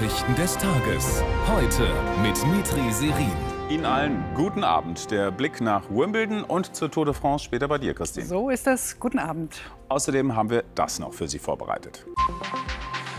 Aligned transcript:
Nachrichten 0.00 0.34
des 0.34 0.56
Tages. 0.56 1.22
Heute 1.46 1.86
mit 2.22 2.34
Mitri 2.46 2.90
Serin. 2.90 3.32
Ihnen 3.68 3.84
allen 3.84 4.24
guten 4.34 4.64
Abend. 4.64 5.10
Der 5.10 5.30
Blick 5.30 5.60
nach 5.60 5.90
Wimbledon 5.90 6.42
und 6.42 6.74
zur 6.74 6.90
Tour 6.90 7.04
de 7.04 7.12
France 7.12 7.44
später 7.44 7.68
bei 7.68 7.76
dir, 7.76 7.92
Christine. 7.92 8.24
So 8.24 8.48
ist 8.48 8.66
es. 8.66 8.98
Guten 8.98 9.18
Abend. 9.18 9.60
Außerdem 9.90 10.34
haben 10.34 10.48
wir 10.48 10.64
das 10.74 11.00
noch 11.00 11.12
für 11.12 11.28
Sie 11.28 11.38
vorbereitet. 11.38 12.06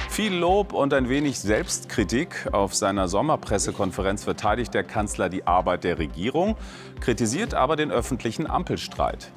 Viel 0.09 0.33
Lob 0.33 0.73
und 0.73 0.91
ein 0.95 1.07
wenig 1.07 1.39
Selbstkritik. 1.39 2.49
Auf 2.51 2.73
seiner 2.73 3.07
Sommerpressekonferenz 3.07 4.23
verteidigt 4.23 4.73
der 4.73 4.83
Kanzler 4.83 5.29
die 5.29 5.45
Arbeit 5.45 5.83
der 5.83 5.99
Regierung, 5.99 6.55
kritisiert 6.99 7.53
aber 7.53 7.75
den 7.75 7.91
öffentlichen 7.91 8.49
Ampelstreit. 8.49 9.31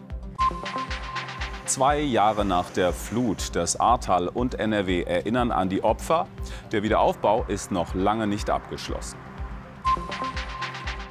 Zwei 1.67 2.01
Jahre 2.01 2.45
nach 2.45 2.69
der 2.69 2.93
Flut, 2.93 3.57
das 3.57 3.81
Ahrtal 3.81 4.29
und 4.29 4.61
NRW 4.61 5.03
erinnern 5.05 5.51
an 5.51 5.71
die 5.71 5.83
Opfer. 5.83 6.29
Der 6.73 6.83
Wiederaufbau 6.83 7.47
ist 7.49 7.73
noch 7.73 7.95
lange 7.95 8.27
nicht 8.27 8.51
abgeschlossen. 8.51 9.19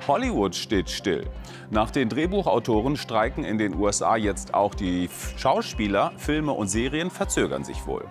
Hollywood 0.08 0.56
steht 0.56 0.92
still. 0.92 1.28
Nach 1.72 1.90
den 1.90 2.08
Drehbuchautoren 2.08 2.98
streiken 2.98 3.44
in 3.44 3.58
den 3.58 3.76
USA 3.76 4.16
jetzt 4.16 4.54
auch 4.54 4.76
die 4.76 5.10
Schauspieler. 5.38 6.12
Filme 6.18 6.52
und 6.52 6.68
Serien 6.68 7.10
verzögern 7.10 7.64
sich 7.64 7.88
wohl. 7.88 8.06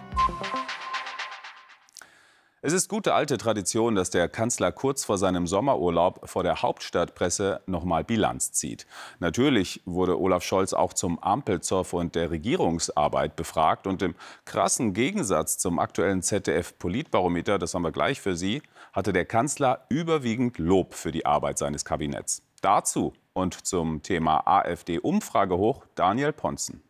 Es 2.65 2.73
ist 2.73 2.89
gute 2.89 3.13
alte 3.13 3.39
Tradition, 3.39 3.97
dass 3.97 4.11
der 4.11 4.29
Kanzler 4.29 4.71
kurz 4.71 5.05
vor 5.05 5.19
seinem 5.19 5.49
Sommerurlaub 5.49 6.29
vor 6.31 6.45
der 6.45 6.63
Hauptstadtpresse 6.63 7.61
nochmal 7.67 8.05
Bilanz 8.05 8.53
zieht. 8.53 8.87
Natürlich 9.19 9.83
wurde 9.85 10.21
Olaf 10.21 10.45
Scholz 10.45 10.73
auch 10.73 10.93
zum 10.93 11.19
Ampelzoff 11.19 11.93
und 11.93 12.15
der 12.15 12.31
Regierungsarbeit 12.31 13.35
befragt. 13.35 13.89
Und 13.89 14.01
im 14.03 14.15
krassen 14.45 14.95
Gegensatz 14.95 15.59
zum 15.59 15.81
aktuellen 15.81 16.23
ZDF-Politbarometer, 16.23 17.59
das 17.59 17.75
haben 17.75 17.83
wir 17.83 17.91
gleich 17.91 18.21
für 18.21 18.37
Sie, 18.37 18.63
hatte 18.93 19.13
der 19.13 19.25
Kanzler 19.25 19.85
überwiegend 19.89 20.59
Lob 20.59 20.95
für 20.95 21.11
die 21.11 21.27
Arbeit 21.27 21.59
seines 21.59 21.85
Kabinetts. 21.85 22.43
Dazu 22.61 23.13
und 23.33 23.67
zum 23.67 24.05
Thema 24.05 24.47
AfD-Umfragehoch 24.47 25.85
Daniel 25.97 26.33
Ponzen. 26.33 26.81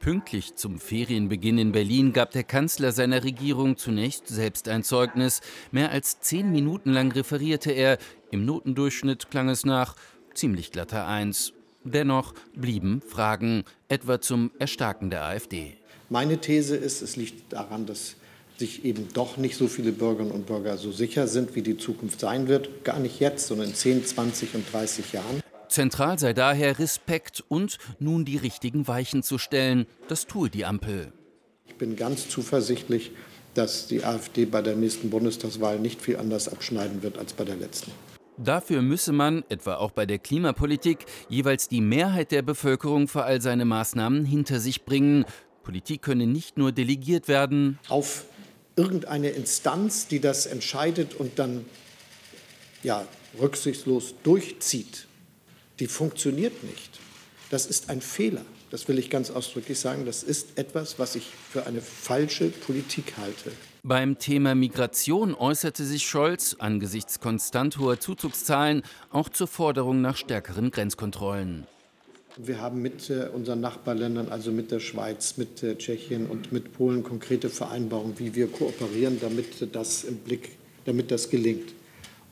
Pünktlich 0.00 0.54
zum 0.54 0.78
Ferienbeginn 0.78 1.58
in 1.58 1.72
Berlin 1.72 2.12
gab 2.12 2.30
der 2.30 2.44
Kanzler 2.44 2.92
seiner 2.92 3.24
Regierung 3.24 3.76
zunächst 3.76 4.28
selbst 4.28 4.68
ein 4.68 4.84
Zeugnis. 4.84 5.40
Mehr 5.72 5.90
als 5.90 6.20
zehn 6.20 6.52
Minuten 6.52 6.92
lang 6.92 7.10
referierte 7.12 7.72
er. 7.72 7.98
Im 8.30 8.44
Notendurchschnitt 8.44 9.28
klang 9.30 9.48
es 9.48 9.66
nach 9.66 9.96
ziemlich 10.34 10.70
glatter 10.70 11.06
Eins. 11.06 11.52
Dennoch 11.82 12.34
blieben 12.54 13.02
Fragen, 13.06 13.64
etwa 13.88 14.20
zum 14.20 14.52
Erstarken 14.58 15.10
der 15.10 15.24
AfD. 15.24 15.76
Meine 16.10 16.38
These 16.38 16.76
ist, 16.76 17.02
es 17.02 17.16
liegt 17.16 17.52
daran, 17.52 17.84
dass 17.86 18.16
sich 18.56 18.84
eben 18.84 19.08
doch 19.14 19.36
nicht 19.36 19.56
so 19.56 19.68
viele 19.68 19.92
Bürgerinnen 19.92 20.32
und 20.32 20.46
Bürger 20.46 20.76
so 20.76 20.92
sicher 20.92 21.26
sind, 21.26 21.54
wie 21.54 21.62
die 21.62 21.76
Zukunft 21.76 22.20
sein 22.20 22.48
wird. 22.48 22.84
Gar 22.84 22.98
nicht 23.00 23.20
jetzt, 23.20 23.48
sondern 23.48 23.68
in 23.68 23.74
10, 23.74 24.04
20 24.04 24.54
und 24.54 24.72
30 24.72 25.12
Jahren. 25.12 25.42
Zentral 25.68 26.18
sei 26.18 26.32
daher 26.32 26.78
Respekt 26.78 27.44
und 27.48 27.78
nun 27.98 28.24
die 28.24 28.36
richtigen 28.36 28.88
Weichen 28.88 29.22
zu 29.22 29.38
stellen. 29.38 29.86
Das 30.08 30.26
tue 30.26 30.50
die 30.50 30.64
Ampel. 30.64 31.12
Ich 31.66 31.74
bin 31.74 31.96
ganz 31.96 32.28
zuversichtlich, 32.28 33.12
dass 33.54 33.86
die 33.86 34.04
AfD 34.04 34.44
bei 34.44 34.62
der 34.62 34.76
nächsten 34.76 35.10
Bundestagswahl 35.10 35.78
nicht 35.78 36.00
viel 36.00 36.16
anders 36.16 36.48
abschneiden 36.48 37.02
wird 37.02 37.18
als 37.18 37.32
bei 37.32 37.44
der 37.44 37.56
letzten. 37.56 37.92
Dafür 38.36 38.82
müsse 38.82 39.12
man, 39.12 39.44
etwa 39.48 39.76
auch 39.76 39.90
bei 39.90 40.06
der 40.06 40.18
Klimapolitik, 40.18 41.06
jeweils 41.28 41.68
die 41.68 41.80
Mehrheit 41.80 42.30
der 42.30 42.42
Bevölkerung 42.42 43.08
für 43.08 43.24
all 43.24 43.42
seine 43.42 43.64
Maßnahmen 43.64 44.24
hinter 44.24 44.60
sich 44.60 44.84
bringen. 44.84 45.24
Politik 45.64 46.02
könne 46.02 46.26
nicht 46.26 46.56
nur 46.56 46.70
delegiert 46.70 47.26
werden. 47.26 47.80
Auf 47.88 48.26
irgendeine 48.76 49.30
Instanz, 49.30 50.06
die 50.06 50.20
das 50.20 50.46
entscheidet 50.46 51.14
und 51.14 51.40
dann 51.40 51.64
ja, 52.84 53.04
rücksichtslos 53.40 54.14
durchzieht 54.22 55.07
die 55.80 55.86
funktioniert 55.86 56.64
nicht. 56.64 57.00
Das 57.50 57.66
ist 57.66 57.88
ein 57.88 58.00
Fehler. 58.00 58.44
Das 58.70 58.88
will 58.88 58.98
ich 58.98 59.08
ganz 59.08 59.30
ausdrücklich 59.30 59.78
sagen. 59.78 60.04
Das 60.04 60.22
ist 60.22 60.58
etwas, 60.58 60.98
was 60.98 61.14
ich 61.16 61.26
für 61.50 61.66
eine 61.66 61.80
falsche 61.80 62.48
Politik 62.48 63.14
halte. 63.16 63.52
Beim 63.82 64.18
Thema 64.18 64.54
Migration 64.54 65.34
äußerte 65.34 65.84
sich 65.84 66.06
Scholz 66.06 66.56
angesichts 66.58 67.20
konstant 67.20 67.78
hoher 67.78 68.00
Zuzugszahlen 68.00 68.82
auch 69.10 69.28
zur 69.28 69.46
Forderung 69.46 70.02
nach 70.02 70.16
stärkeren 70.16 70.70
Grenzkontrollen. 70.70 71.66
Wir 72.36 72.60
haben 72.60 72.82
mit 72.82 73.08
äh, 73.10 73.28
unseren 73.32 73.60
Nachbarländern, 73.60 74.28
also 74.28 74.52
mit 74.52 74.70
der 74.70 74.78
Schweiz, 74.78 75.38
mit 75.38 75.62
äh, 75.62 75.76
Tschechien 75.76 76.26
und 76.26 76.52
mit 76.52 76.72
Polen 76.72 77.02
konkrete 77.02 77.48
Vereinbarungen, 77.48 78.18
wie 78.18 78.34
wir 78.34 78.46
kooperieren, 78.46 79.18
damit 79.20 79.74
das 79.74 80.04
im 80.04 80.18
Blick, 80.18 80.50
damit 80.84 81.10
das 81.10 81.30
gelingt. 81.30 81.72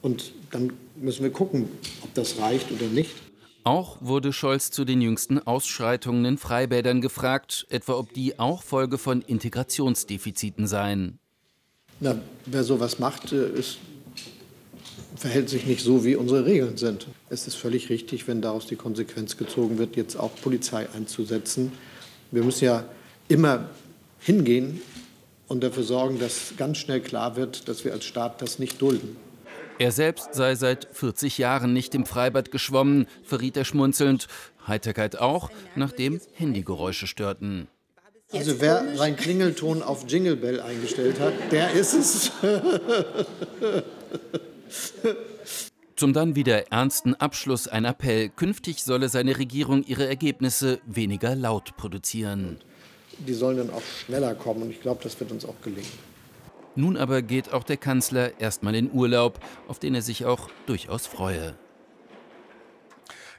Und 0.03 0.33
dann 0.53 0.75
müssen 0.95 1.25
wir 1.25 1.31
gucken, 1.31 1.69
ob 2.03 2.15
das 2.15 2.39
reicht 2.39 2.71
oder 2.71 2.87
nicht. 2.87 3.26
Auch 3.67 3.97
wurde 4.01 4.33
Scholz 4.33 4.71
zu 4.71 4.85
den 4.85 5.01
jüngsten 5.01 5.41
Ausschreitungen 5.41 6.25
in 6.25 6.39
Freibädern 6.39 7.01
gefragt, 7.01 7.67
etwa 7.69 7.95
ob 7.95 8.13
die 8.13 8.39
auch 8.39 8.63
Folge 8.63 8.97
von 8.97 9.23
Integrationsdefiziten 9.23 10.69
seien. 10.69 11.19
Na, 11.99 12.15
wer 12.45 12.63
sowas 12.63 13.01
macht, 13.01 13.33
äh, 13.33 13.49
ist, 13.49 13.79
verhält 15.17 15.49
sich 15.49 15.67
nicht 15.67 15.83
so, 15.83 16.05
wie 16.05 16.15
unsere 16.15 16.47
Regeln 16.47 16.77
sind. 16.77 17.09
Es 17.29 17.49
ist 17.49 17.57
völlig 17.57 17.91
richtig, 17.91 18.29
wenn 18.29 18.41
daraus 18.41 18.69
die 18.69 18.77
Konsequenz 18.77 19.37
gezogen 19.37 19.79
wird, 19.79 19.97
jetzt 19.97 20.15
auch 20.15 20.31
Polizei 20.41 20.89
einzusetzen. 20.95 21.73
Wir 22.31 22.45
müssen 22.45 22.67
ja 22.67 22.85
immer 23.27 23.69
hingehen 24.21 24.81
und 25.49 25.65
dafür 25.65 25.83
sorgen, 25.83 26.21
dass 26.21 26.53
ganz 26.57 26.79
schnell 26.79 27.01
klar 27.01 27.35
wird, 27.35 27.69
dass 27.69 27.85
wir 27.85 27.93
als 27.93 28.05
Staat 28.05 28.43
das 28.43 28.61
nicht 28.61 28.81
dulden. 28.81 29.17
Er 29.79 29.93
selbst 29.93 30.35
sei 30.35 30.55
seit 30.55 30.89
40 30.93 31.37
Jahren 31.39 31.73
nicht 31.73 31.95
im 31.95 32.07
Freibad 32.07 32.51
geschwommen, 32.51 33.07
verriet 33.23 33.57
er 33.57 33.65
schmunzelnd. 33.65 34.27
Heiterkeit 34.67 35.19
auch, 35.19 35.51
nachdem 35.75 36.21
Handygeräusche 36.35 37.07
störten. 37.07 37.69
Also 38.33 38.61
wer 38.61 38.97
seinen 38.97 39.17
Klingelton 39.17 39.83
auf 39.83 40.05
Jingle 40.09 40.37
Bell 40.37 40.61
eingestellt 40.61 41.21
hat, 41.21 41.35
der 41.53 41.71
ist 41.73 41.93
es. 41.93 42.33
Zum 45.95 46.13
dann 46.13 46.35
wieder 46.35 46.73
ernsten 46.73 47.15
Abschluss 47.15 47.69
ein 47.69 47.85
Appell. 47.85 48.29
Künftig 48.31 48.83
solle 48.83 49.09
seine 49.09 49.39
Regierung 49.39 49.85
ihre 49.85 50.07
Ergebnisse 50.07 50.81
weniger 50.85 51.37
laut 51.37 51.77
produzieren. 51.77 52.59
Die 53.19 53.33
sollen 53.33 53.59
dann 53.59 53.71
auch 53.71 53.83
schneller 54.05 54.35
kommen 54.35 54.63
und 54.63 54.71
ich 54.71 54.81
glaube, 54.81 55.03
das 55.03 55.19
wird 55.21 55.31
uns 55.33 55.45
auch 55.45 55.59
gelingen. 55.63 56.16
Nun 56.77 56.97
aber 56.97 57.23
geht 57.23 57.53
auch 57.53 57.65
der 57.65 57.79
Kanzler 57.79 58.39
erstmal 58.39 58.75
in 58.75 58.93
Urlaub, 58.93 59.41
auf 59.67 59.79
den 59.79 59.95
er 59.95 60.03
sich 60.03 60.27
auch 60.27 60.51
durchaus 60.67 61.07
freue. 61.07 61.55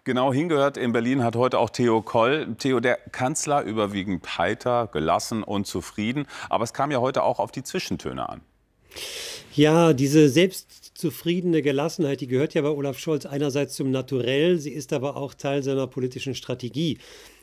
Genau 0.03 0.33
hingehört 0.33 0.77
in 0.77 0.91
Berlin 0.91 1.23
hat 1.23 1.35
heute 1.35 1.59
auch 1.59 1.69
Theo 1.69 2.01
Koll. 2.01 2.55
Theo, 2.57 2.79
der 2.79 2.95
Kanzler 2.95 3.63
überwiegend 3.63 4.37
heiter, 4.37 4.87
gelassen 4.87 5.43
und 5.43 5.67
zufrieden. 5.67 6.25
Aber 6.49 6.63
es 6.63 6.73
kam 6.73 6.91
ja 6.91 6.99
heute 6.99 7.23
auch 7.23 7.39
auf 7.39 7.51
die 7.51 7.61
Zwischentöne 7.61 8.27
an. 8.27 8.41
Ja, 9.53 9.93
diese 9.93 10.29
selbstzufriedene 10.29 11.61
Gelassenheit, 11.61 12.21
die 12.21 12.27
gehört 12.27 12.53
ja 12.53 12.61
bei 12.61 12.69
Olaf 12.69 12.99
Scholz 12.99 13.25
einerseits 13.25 13.75
zum 13.75 13.91
Naturell, 13.91 14.59
sie 14.59 14.71
ist 14.71 14.93
aber 14.93 15.17
auch 15.17 15.33
Teil 15.33 15.61
seiner 15.61 15.87
politischen 15.87 16.35
Strategie 16.35 16.99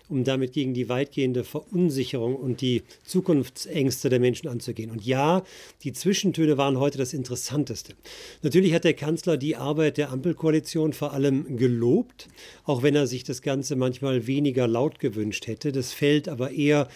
um 0.08 0.24
damit 0.24 0.52
gegen 0.52 0.74
die 0.74 0.88
weitgehende 0.88 1.44
Verunsicherung 1.44 2.36
und 2.36 2.60
die 2.60 2.82
Zukunftsängste 3.04 4.08
der 4.10 4.20
Menschen 4.20 4.48
anzugehen. 4.48 4.90
Und 4.90 5.04
ja, 5.04 5.42
die 5.82 5.92
Zwischentöne 5.92 6.58
waren 6.58 6.78
heute 6.78 6.98
das 6.98 7.14
Interessanteste. 7.14 7.94
Natürlich 8.42 8.74
hat 8.74 8.84
der 8.84 8.94
Kanzler 8.94 9.36
die 9.36 9.56
Arbeit 9.56 9.96
der 9.96 10.10
Ampelkoalition 10.10 10.92
vor 10.92 11.12
allem 11.12 11.56
gelobt, 11.56 12.28
auch 12.64 12.82
wenn 12.82 12.94
er 12.94 13.06
sich 13.06 13.24
das 13.24 13.42
Ganze 13.42 13.76
manchmal 13.76 14.26
weniger 14.26 14.68
laut 14.68 14.98
gewünscht 14.98 15.46
hätte. 15.46 15.72
Das 15.72 15.92
fällt 15.92 16.28
aber 16.28 16.50
eher 16.50 16.88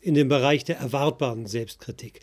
in 0.00 0.14
den 0.14 0.28
Bereich 0.28 0.64
der 0.64 0.78
erwartbaren 0.78 1.46
Selbstkritik. 1.46 2.20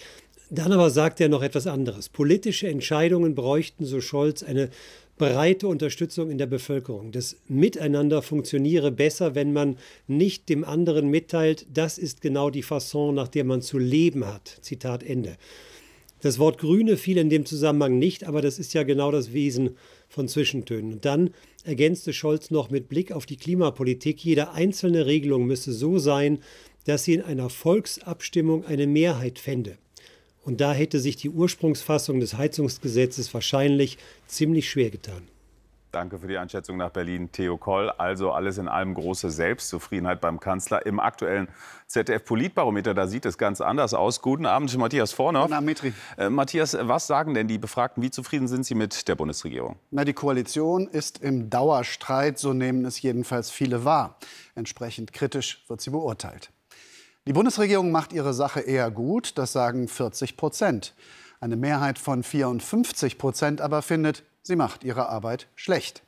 Dann 0.52 0.72
aber 0.72 0.90
sagt 0.90 1.22
er 1.22 1.30
noch 1.30 1.44
etwas 1.44 1.68
anderes. 1.68 2.10
Politische 2.10 2.68
Entscheidungen 2.68 3.36
bräuchten, 3.36 3.86
so 3.86 4.02
Scholz, 4.02 4.42
eine 4.42 4.72
breite 5.20 5.68
Unterstützung 5.68 6.32
in 6.32 6.40
der 6.40 6.48
Bevölkerung. 6.48 7.12
Das 7.12 7.36
Miteinander 7.48 8.24
funktioniere 8.24 8.90
besser, 8.90 9.36
wenn 9.36 9.54
man 9.54 9.78
nicht 10.08 10.50
dem 10.50 10.64
anderen 10.64 11.10
mitteilt, 11.10 11.68
das 11.72 12.00
ist 12.00 12.22
genau 12.22 12.50
die 12.50 12.64
Fasson, 12.64 13.14
nach 13.14 13.28
der 13.28 13.44
man 13.44 13.62
zu 13.62 13.78
leben 13.78 14.26
hat. 14.26 14.58
Zitat 14.62 15.04
Ende. 15.04 15.38
Das 16.22 16.40
Wort 16.40 16.58
Grüne 16.58 16.98
fiel 16.98 17.18
in 17.18 17.30
dem 17.30 17.46
Zusammenhang 17.46 18.00
nicht, 18.00 18.24
aber 18.24 18.42
das 18.42 18.60
ist 18.60 18.74
ja 18.74 18.84
genau 18.84 19.12
das 19.12 19.32
Wesen 19.32 19.78
von 20.08 20.28
Zwischentönen. 20.28 20.94
Und 20.94 21.06
dann 21.06 21.32
ergänzte 21.64 22.14
Scholz 22.14 22.50
noch 22.50 22.70
mit 22.70 22.90
Blick 22.90 23.12
auf 23.12 23.26
die 23.26 23.38
Klimapolitik, 23.38 24.24
jede 24.24 24.52
einzelne 24.52 25.06
Regelung 25.06 25.46
müsse 25.46 25.74
so 25.74 25.98
sein, 25.98 26.40
dass 26.86 27.04
sie 27.04 27.14
in 27.14 27.22
einer 27.22 27.50
Volksabstimmung 27.50 28.66
eine 28.66 28.88
Mehrheit 28.88 29.38
fände. 29.38 29.78
Und 30.44 30.62
da 30.62 30.74
hätte 30.74 31.00
sich 31.00 31.16
die 31.16 31.30
Ursprungsfassung 31.30 32.20
des 32.20 32.38
Heizungsgesetzes 32.38 33.34
wahrscheinlich 33.34 33.98
ziemlich 34.28 34.70
schwer 34.70 34.90
getan. 34.90 35.28
Danke 35.92 36.20
für 36.20 36.28
die 36.28 36.38
Einschätzung 36.38 36.78
nach 36.78 36.92
Berlin, 36.92 37.32
Theo 37.32 37.58
Koll. 37.58 37.90
Also 37.90 38.32
alles 38.32 38.60
in 38.60 38.68
allem 38.68 38.94
große 38.94 39.32
Selbstzufriedenheit 39.32 40.22
beim 40.22 40.40
Kanzler. 40.40 40.86
Im 40.86 41.00
aktuellen 41.00 41.48
ZDF-Politbarometer, 41.88 42.94
da 42.94 43.08
sieht 43.08 43.26
es 43.26 43.40
ganz 43.40 43.60
anders 43.60 43.96
aus. 43.96 44.22
Guten 44.22 44.46
Abend, 44.46 44.78
Matthias 44.78 45.14
Vornoff. 45.14 45.46
Guten 45.46 45.54
Abend. 45.54 45.82
Äh, 46.18 46.30
Matthias, 46.30 46.78
was 46.80 47.08
sagen 47.08 47.34
denn 47.34 47.48
die 47.48 47.58
Befragten? 47.58 48.04
Wie 48.04 48.12
zufrieden 48.12 48.48
sind 48.48 48.66
Sie 48.66 48.76
mit 48.76 49.08
der 49.08 49.16
Bundesregierung? 49.16 49.78
Na, 49.90 50.06
die 50.06 50.14
Koalition 50.14 50.88
ist 50.88 51.24
im 51.24 51.50
Dauerstreit, 51.50 52.38
so 52.38 52.54
nehmen 52.54 52.86
es 52.86 53.02
jedenfalls 53.02 53.50
viele 53.50 53.84
wahr. 53.84 54.20
Entsprechend 54.54 55.12
kritisch 55.12 55.66
wird 55.68 55.82
sie 55.82 55.90
beurteilt. 55.90 56.52
Die 57.30 57.34
Bundesregierung 57.34 57.92
macht 57.92 58.12
ihre 58.12 58.34
Sache 58.34 58.60
eher 58.60 58.90
gut, 58.90 59.38
das 59.38 59.52
sagen 59.52 59.88
40 59.88 60.36
Prozent. 60.36 60.96
Eine 61.40 61.58
Mehrheit 61.58 62.00
von 62.00 62.24
54 62.24 63.20
Prozent 63.20 63.62
aber 63.62 63.84
findet, 63.84 64.24
sie 64.42 64.56
macht 64.56 64.84
ihre 64.84 65.10
Arbeit 65.10 65.46
schlecht. 65.54 66.02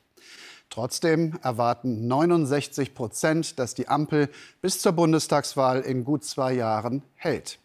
Trotzdem 0.68 1.38
erwarten 1.40 2.08
69 2.08 2.92
Prozent, 2.96 3.60
dass 3.60 3.74
die 3.74 3.86
Ampel 3.86 4.30
bis 4.62 4.80
zur 4.80 4.90
Bundestagswahl 4.94 5.82
in 5.82 6.02
gut 6.02 6.24
zwei 6.24 6.54
Jahren 6.54 7.04
hält. 7.14 7.60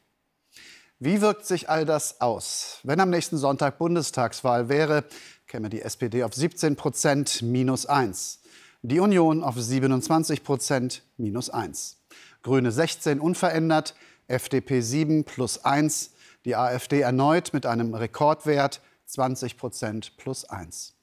Wie 0.99 1.21
wirkt 1.21 1.47
sich 1.47 1.67
all 1.67 1.83
das 1.83 2.21
aus? 2.21 2.79
Wenn 2.83 2.99
am 2.99 3.09
nächsten 3.09 3.37
Sonntag 3.37 3.79
Bundestagswahl 3.79 4.69
wäre, 4.69 5.03
käme 5.47 5.69
die 5.69 5.81
SPD 5.81 6.23
auf 6.23 6.35
17 6.35 6.75
Prozent 6.75 7.41
minus 7.41 7.87
1. 7.87 8.39
Die 8.83 8.99
Union 8.99 9.43
auf 9.43 9.55
27 9.59 10.43
Prozent 10.43 11.01
minus 11.17 11.49
1. 11.49 11.97
Grüne 12.43 12.71
16 12.71 13.19
unverändert, 13.19 13.95
FDP 14.27 14.81
7 14.81 15.23
plus 15.23 15.63
1, 15.63 16.13
die 16.45 16.55
AfD 16.55 17.01
erneut 17.01 17.53
mit 17.53 17.65
einem 17.65 17.93
Rekordwert 17.93 18.81
20 19.05 19.57
Prozent 19.57 20.17
plus 20.17 20.45
1. 20.45 20.95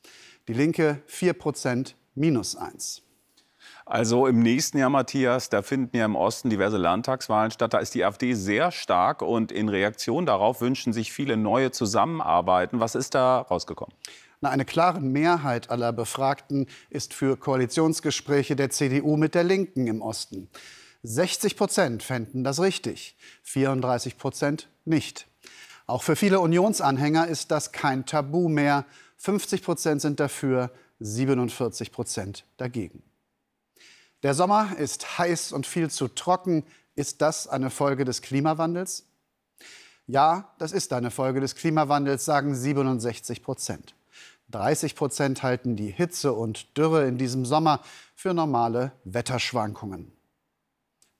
Die 0.49 0.53
Linke 0.53 1.03
4 1.07 1.33
Prozent 1.33 1.97
minus 2.15 2.57
1. 2.57 3.03
Also 3.87 4.27
im 4.27 4.39
nächsten 4.39 4.79
Jahr, 4.79 4.89
Matthias, 4.89 5.51
da 5.51 5.61
finden 5.61 5.97
ja 5.97 6.07
im 6.07 6.17
Osten 6.17 6.49
diverse 6.49 6.79
Landtagswahlen 6.79 7.51
statt. 7.51 7.75
Da 7.75 7.79
ist 7.79 7.95
die 7.95 8.05
AfD 8.05 8.33
sehr 8.33 8.71
stark 8.71 9.21
und 9.21 9.53
in 9.53 9.69
Reaktion 9.69 10.25
darauf 10.25 10.63
wünschen 10.63 10.95
sich 10.95 11.13
viele 11.13 11.37
neue 11.37 11.71
Zusammenarbeiten. 11.71 12.81
Was 12.81 12.95
ist 12.95 13.15
da 13.15 13.41
rausgekommen? 13.41 13.95
Na, 14.41 14.51
eine 14.51 14.65
klare 14.65 15.01
Mehrheit 15.01 15.71
aller 15.71 15.93
Befragten 15.93 16.67
ist 16.89 17.13
für 17.13 17.37
Koalitionsgespräche 17.37 18.57
der 18.57 18.71
CDU 18.71 19.17
mit 19.17 19.35
der 19.35 19.45
Linken 19.45 19.87
im 19.87 20.01
Osten. 20.01 20.49
60 21.07 21.59
Prozent 21.59 22.03
fänden 22.03 22.45
das 22.45 22.61
richtig, 22.61 23.15
34 23.43 24.17
Prozent 24.17 24.69
nicht. 24.87 25.27
Auch 25.87 26.03
für 26.03 26.17
viele 26.17 26.41
Unionsanhänger 26.41 27.29
ist 27.29 27.51
das 27.51 27.73
kein 27.73 28.07
Tabu 28.07 28.49
mehr. 28.49 28.87
50 29.19 29.63
Prozent 29.63 30.01
sind 30.01 30.19
dafür, 30.19 30.71
47 31.01 31.93
Prozent 31.93 32.47
dagegen. 32.57 33.03
Der 34.23 34.33
Sommer 34.33 34.79
ist 34.79 35.19
heiß 35.19 35.53
und 35.53 35.67
viel 35.67 35.91
zu 35.91 36.09
trocken. 36.09 36.65
Ist 36.97 37.21
das 37.21 37.49
eine 37.49 37.69
Folge 37.69 38.07
des 38.07 38.23
Klimawandels? 38.23 39.05
Ja, 40.07 40.55
das 40.59 40.73
ist 40.73 40.95
eine 40.95 41.11
Folge 41.11 41.41
des 41.41 41.55
Klimawandels, 41.55 42.25
sagen 42.25 42.55
67 42.55 43.43
Prozent. 43.43 43.95
30 44.53 44.97
Prozent 44.97 45.43
halten 45.43 45.77
die 45.77 45.91
Hitze 45.91 46.33
und 46.33 46.79
Dürre 46.79 47.07
in 47.07 47.19
diesem 47.19 47.45
Sommer 47.45 47.81
für 48.15 48.33
normale 48.33 48.93
Wetterschwankungen. 49.05 50.11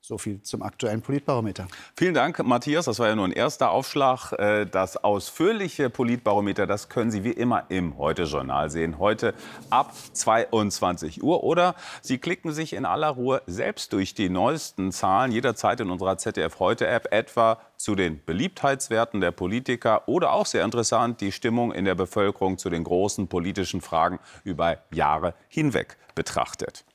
So 0.07 0.19
viel 0.19 0.39
zum 0.43 0.61
aktuellen 0.61 1.01
Politbarometer. 1.01 1.67
Vielen 1.97 2.13
Dank, 2.13 2.37
Matthias. 2.45 2.85
Das 2.85 2.99
war 2.99 3.07
ja 3.07 3.15
nur 3.15 3.25
ein 3.25 3.31
erster 3.31 3.71
Aufschlag. 3.71 4.33
Äh, 4.33 4.67
das 4.67 4.97
ausführliche 4.97 5.89
Politbarometer, 5.89 6.67
das 6.67 6.89
können 6.89 7.09
Sie 7.09 7.23
wie 7.23 7.31
immer 7.31 7.63
im 7.69 7.97
Heute-Journal 7.97 8.69
sehen. 8.69 8.99
Heute 8.99 9.33
ab 9.71 9.95
22 10.13 11.23
Uhr. 11.23 11.43
Oder 11.43 11.73
Sie 12.03 12.19
klicken 12.19 12.51
sich 12.51 12.73
in 12.73 12.85
aller 12.85 13.09
Ruhe 13.09 13.41
selbst 13.47 13.93
durch 13.93 14.13
die 14.13 14.29
neuesten 14.29 14.91
Zahlen 14.91 15.31
jederzeit 15.31 15.79
in 15.79 15.89
unserer 15.89 16.19
ZDF-Heute-App, 16.19 17.11
etwa 17.11 17.59
zu 17.75 17.95
den 17.95 18.23
Beliebtheitswerten 18.23 19.21
der 19.21 19.31
Politiker 19.31 20.07
oder 20.07 20.33
auch 20.33 20.45
sehr 20.45 20.63
interessant 20.63 21.19
die 21.19 21.31
Stimmung 21.31 21.71
in 21.71 21.83
der 21.83 21.95
Bevölkerung 21.95 22.59
zu 22.59 22.69
den 22.69 22.83
großen 22.83 23.27
politischen 23.27 23.81
Fragen 23.81 24.19
über 24.43 24.77
Jahre 24.91 25.33
hinweg 25.47 25.97
betrachtet. 26.13 26.85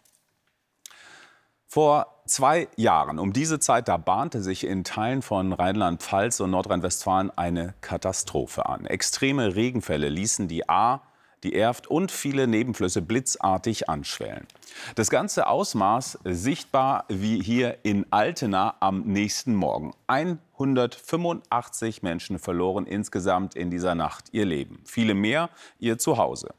Vor 1.66 2.19
zwei 2.30 2.68
Jahren, 2.76 3.18
um 3.18 3.32
diese 3.32 3.58
Zeit, 3.58 3.88
da 3.88 3.96
bahnte 3.96 4.40
sich 4.42 4.64
in 4.64 4.84
Teilen 4.84 5.22
von 5.22 5.52
Rheinland-Pfalz 5.52 6.40
und 6.40 6.50
Nordrhein-Westfalen 6.50 7.30
eine 7.36 7.74
Katastrophe 7.80 8.66
an. 8.66 8.86
Extreme 8.86 9.54
Regenfälle 9.56 10.08
ließen 10.08 10.48
die 10.48 10.68
A, 10.68 11.02
die 11.42 11.54
Erft 11.54 11.86
und 11.86 12.12
viele 12.12 12.46
Nebenflüsse 12.46 13.02
blitzartig 13.02 13.88
anschwellen. 13.88 14.46
Das 14.94 15.10
ganze 15.10 15.46
Ausmaß 15.46 16.18
sichtbar 16.24 17.04
wie 17.08 17.42
hier 17.42 17.78
in 17.82 18.06
Altena 18.10 18.76
am 18.80 19.02
nächsten 19.02 19.54
Morgen. 19.54 19.92
185 20.06 22.02
Menschen 22.02 22.38
verloren 22.38 22.86
insgesamt 22.86 23.56
in 23.56 23.70
dieser 23.70 23.94
Nacht 23.94 24.26
ihr 24.32 24.44
Leben. 24.44 24.80
Viele 24.84 25.14
mehr 25.14 25.50
ihr 25.78 25.98
Zuhause. 25.98 26.54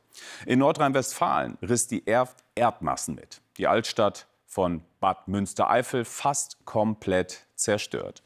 In 0.46 0.60
Nordrhein-Westfalen 0.60 1.58
riss 1.62 1.88
die 1.88 2.06
Erft 2.06 2.38
Erdmassen 2.56 3.16
mit. 3.16 3.42
Die 3.58 3.68
Altstadt 3.68 4.28
von 4.52 4.84
Bad 5.00 5.30
Münstereifel 5.30 6.04
fast 6.04 6.58
komplett 6.66 7.48
zerstört. 7.56 8.22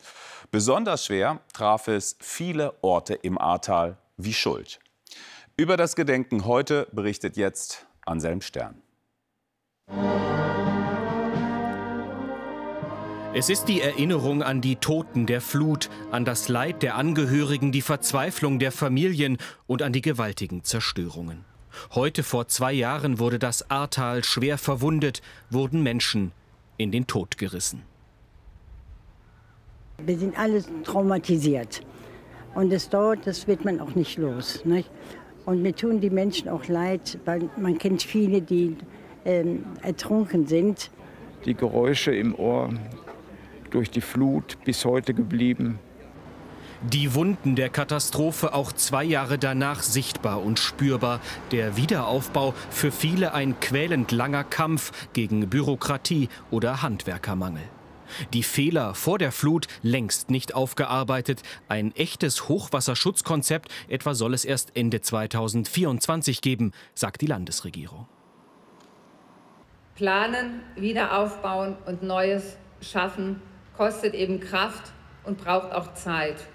Besonders 0.50 1.06
schwer 1.06 1.40
traf 1.54 1.88
es 1.88 2.18
viele 2.20 2.74
Orte 2.82 3.14
im 3.14 3.38
Ahrtal 3.38 3.98
wie 4.18 4.34
Schuld. 4.34 4.80
Über 5.56 5.78
das 5.78 5.96
Gedenken 5.96 6.46
heute 6.46 6.88
berichtet 6.92 7.38
jetzt 7.38 7.86
Anselm 8.08 8.42
Stern. 8.42 8.82
Es 13.36 13.50
ist 13.50 13.66
die 13.66 13.82
Erinnerung 13.82 14.42
an 14.42 14.62
die 14.62 14.78
Toten 14.78 15.28
der 15.28 15.42
Flut, 15.42 15.92
an 16.10 16.26
das 16.26 16.50
Leid 16.50 16.82
der 16.82 16.96
Angehörigen, 16.96 17.72
die 17.72 17.84
Verzweiflung 17.84 18.58
der 18.58 18.72
Familien 18.72 19.38
und 19.68 19.84
an 19.84 19.94
die 19.94 20.02
gewaltigen 20.02 20.64
Zerstörungen. 20.64 21.46
Heute 21.94 22.24
vor 22.24 22.48
zwei 22.48 22.74
Jahren 22.74 23.20
wurde 23.20 23.40
das 23.40 23.70
Ahrtal 23.70 24.24
schwer 24.24 24.58
verwundet, 24.58 25.22
wurden 25.50 25.84
Menschen 25.84 26.32
in 26.78 26.92
den 26.92 27.08
Tod 27.08 27.38
gerissen. 27.38 27.84
Wir 30.04 30.18
sind 30.18 30.38
alle 30.38 30.64
traumatisiert. 30.84 31.82
Und 32.54 32.72
es 32.72 32.90
dauert, 32.90 33.26
das 33.26 33.48
wird 33.48 33.66
man 33.66 33.80
auch 33.80 33.96
nicht 33.96 34.18
los. 34.18 34.64
Nicht? 34.66 34.90
Und 35.46 35.62
mir 35.62 35.76
tun 35.76 36.00
die 36.00 36.10
Menschen 36.10 36.50
auch 36.50 36.68
leid, 36.68 37.20
weil 37.26 37.50
man 37.58 37.78
kennt 37.78 38.02
viele, 38.02 38.42
die 38.42 38.76
ähm, 39.26 39.66
ertrunken 39.82 40.48
sind. 40.48 40.90
Die 41.46 41.54
Geräusche 41.54 42.16
im 42.16 42.34
Ohr 42.36 42.74
durch 43.70 43.92
die 43.92 44.02
Flut 44.02 44.58
bis 44.64 44.86
heute 44.86 45.14
geblieben. 45.14 45.80
Die 46.92 47.16
Wunden 47.16 47.56
der 47.56 47.70
Katastrophe 47.70 48.54
auch 48.54 48.72
zwei 48.72 49.04
Jahre 49.04 49.40
danach 49.40 49.82
sichtbar 49.82 50.44
und 50.44 50.60
spürbar. 50.60 51.20
Der 51.52 51.78
Wiederaufbau 51.78 52.54
für 52.70 52.92
viele 52.92 53.34
ein 53.34 53.60
quälend 53.60 54.12
langer 54.12 54.44
Kampf 54.44 54.92
gegen 55.14 55.50
Bürokratie 55.50 56.30
oder 56.52 56.84
Handwerkermangel. 56.84 57.64
Die 58.34 58.44
Fehler 58.44 58.94
vor 58.94 59.18
der 59.18 59.32
Flut 59.32 59.66
längst 59.82 60.30
nicht 60.30 60.54
aufgearbeitet. 60.54 61.42
Ein 61.68 61.92
echtes 61.96 62.50
Hochwasserschutzkonzept 62.50 63.72
etwa 63.88 64.14
soll 64.14 64.36
es 64.36 64.46
erst 64.46 64.78
Ende 64.78 65.02
2024 65.02 66.42
geben, 66.42 66.72
sagt 66.94 67.22
die 67.22 67.28
Landesregierung. 67.28 68.08
Planen, 69.96 70.62
wieder 70.76 71.18
aufbauen 71.18 71.78
und 71.88 72.04
Neues 72.04 72.58
schaffen 72.80 73.42
kostet 73.76 74.14
eben 74.14 74.40
Kraft 74.40 74.92
und 75.24 75.40
braucht 75.40 75.72
auch 75.72 75.96
Zeit. 75.96 76.46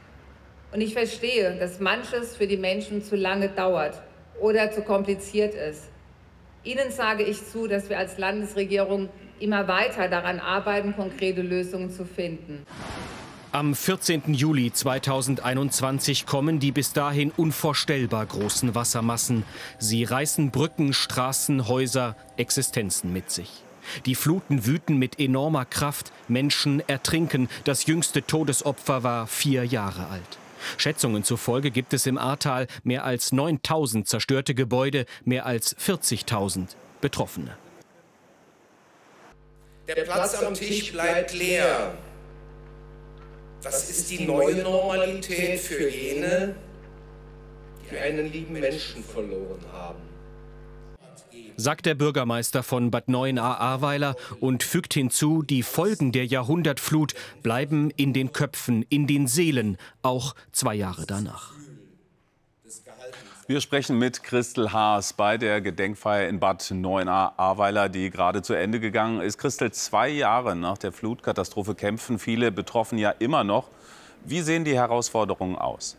Und 0.73 0.81
ich 0.81 0.93
verstehe, 0.93 1.57
dass 1.59 1.81
manches 1.81 2.37
für 2.37 2.47
die 2.47 2.57
Menschen 2.57 3.03
zu 3.03 3.17
lange 3.17 3.49
dauert 3.49 4.01
oder 4.41 4.71
zu 4.71 4.83
kompliziert 4.83 5.55
ist. 5.55 5.85
Ihnen 6.63 6.91
sage 6.91 7.25
ich 7.25 7.45
zu, 7.47 7.67
dass 7.67 7.89
wir 7.89 7.99
als 7.99 8.19
Landesregierung 8.19 9.09
immer 9.41 9.67
weiter 9.67 10.09
daran 10.09 10.39
arbeiten, 10.39 10.95
konkrete 10.95 11.43
Lösungen 11.43 11.91
zu 11.91 12.05
finden. 12.05 12.67
Am 13.53 13.75
14. 13.75 14.35
Juli 14.35 14.73
2021 14.73 16.25
kommen 16.25 16.61
die 16.61 16.71
bis 16.71 16.93
dahin 16.93 17.33
unvorstellbar 17.37 18.25
großen 18.27 18.77
Wassermassen. 18.77 19.43
Sie 19.79 20.05
reißen 20.05 20.53
Brücken, 20.53 20.93
Straßen, 20.93 21.67
Häuser, 21.67 22.15
Existenzen 22.37 23.13
mit 23.13 23.31
sich. 23.31 23.65
Die 24.07 24.15
Fluten 24.15 24.67
wüten 24.67 24.99
mit 24.99 25.19
enormer 25.19 25.65
Kraft, 25.65 26.13
Menschen 26.29 26.81
ertrinken. 26.87 27.49
Das 27.65 27.87
jüngste 27.87 28.23
Todesopfer 28.23 29.03
war 29.03 29.27
vier 29.27 29.65
Jahre 29.65 30.07
alt. 30.09 30.40
Schätzungen 30.77 31.25
zufolge 31.25 31.71
gibt 31.71 31.93
es 31.95 32.07
im 32.07 32.19
Ahrtal 32.19 32.67
mehr 32.83 33.05
als 33.05 33.33
9000 33.33 34.09
zerstörte 34.09 34.55
Gebäude, 34.55 35.07
mehr 35.25 35.47
als 35.47 35.77
40.000 35.77 36.69
Betroffene. 37.01 37.57
Der 39.89 40.03
Platz 40.03 40.41
am 40.43 40.55
Tisch 40.55 40.93
bleibt 40.93 41.35
leer. 41.35 41.95
Was 43.63 43.91
ist 43.91 44.11
die 44.11 44.25
neue 44.25 44.63
Normalität 44.63 45.61
für 45.61 45.89
jene, 45.89 46.55
die 47.91 47.99
einen 47.99 48.33
lieben 48.33 48.55
Menschen 48.55 49.05
verloren 49.05 49.65
haben? 49.73 50.01
Sagt 51.57 51.87
der 51.87 51.95
Bürgermeister 51.95 52.63
von 52.63 52.91
Bad 52.91 53.09
9a-Ahrweiler 53.09 54.17
und 54.41 54.63
fügt 54.63 54.95
hinzu, 54.95 55.43
die 55.43 55.63
Folgen 55.63 56.13
der 56.13 56.27
Jahrhundertflut 56.27 57.15
bleiben 57.43 57.91
in 57.97 58.13
den 58.13 58.33
Köpfen, 58.33 58.85
in 58.89 59.07
den 59.07 59.27
Seelen, 59.27 59.77
auch 60.03 60.35
zwei 60.53 60.75
Jahre 60.75 61.07
danach. 61.07 61.53
Wir 63.51 63.61
sprechen 63.61 63.99
mit 63.99 64.23
Christel 64.23 64.73
Haas 64.73 65.13
bei 65.13 65.37
der 65.37 65.61
Gedenkfeier 65.61 66.29
in 66.29 66.39
Bad 66.39 66.63
9a 66.63 67.33
Ahrweiler, 67.37 67.89
die 67.89 68.09
gerade 68.11 68.43
zu 68.43 68.55
Ende 68.55 68.79
gegangen 68.79 69.21
ist. 69.21 69.39
Christel, 69.39 69.73
zwei 69.73 70.09
Jahre 70.09 70.55
nach 70.55 70.79
der 70.79 70.93
Flutkatastrophe 70.93 71.75
kämpfen 71.75 72.21
viele 72.21 72.53
betroffen 72.53 72.97
ja 72.97 73.11
immer 73.11 73.43
noch. 73.43 73.69
Wie 74.25 74.43
sehen 74.43 74.65
die 74.65 74.77
Herausforderungen 74.77 75.57
aus? 75.57 75.97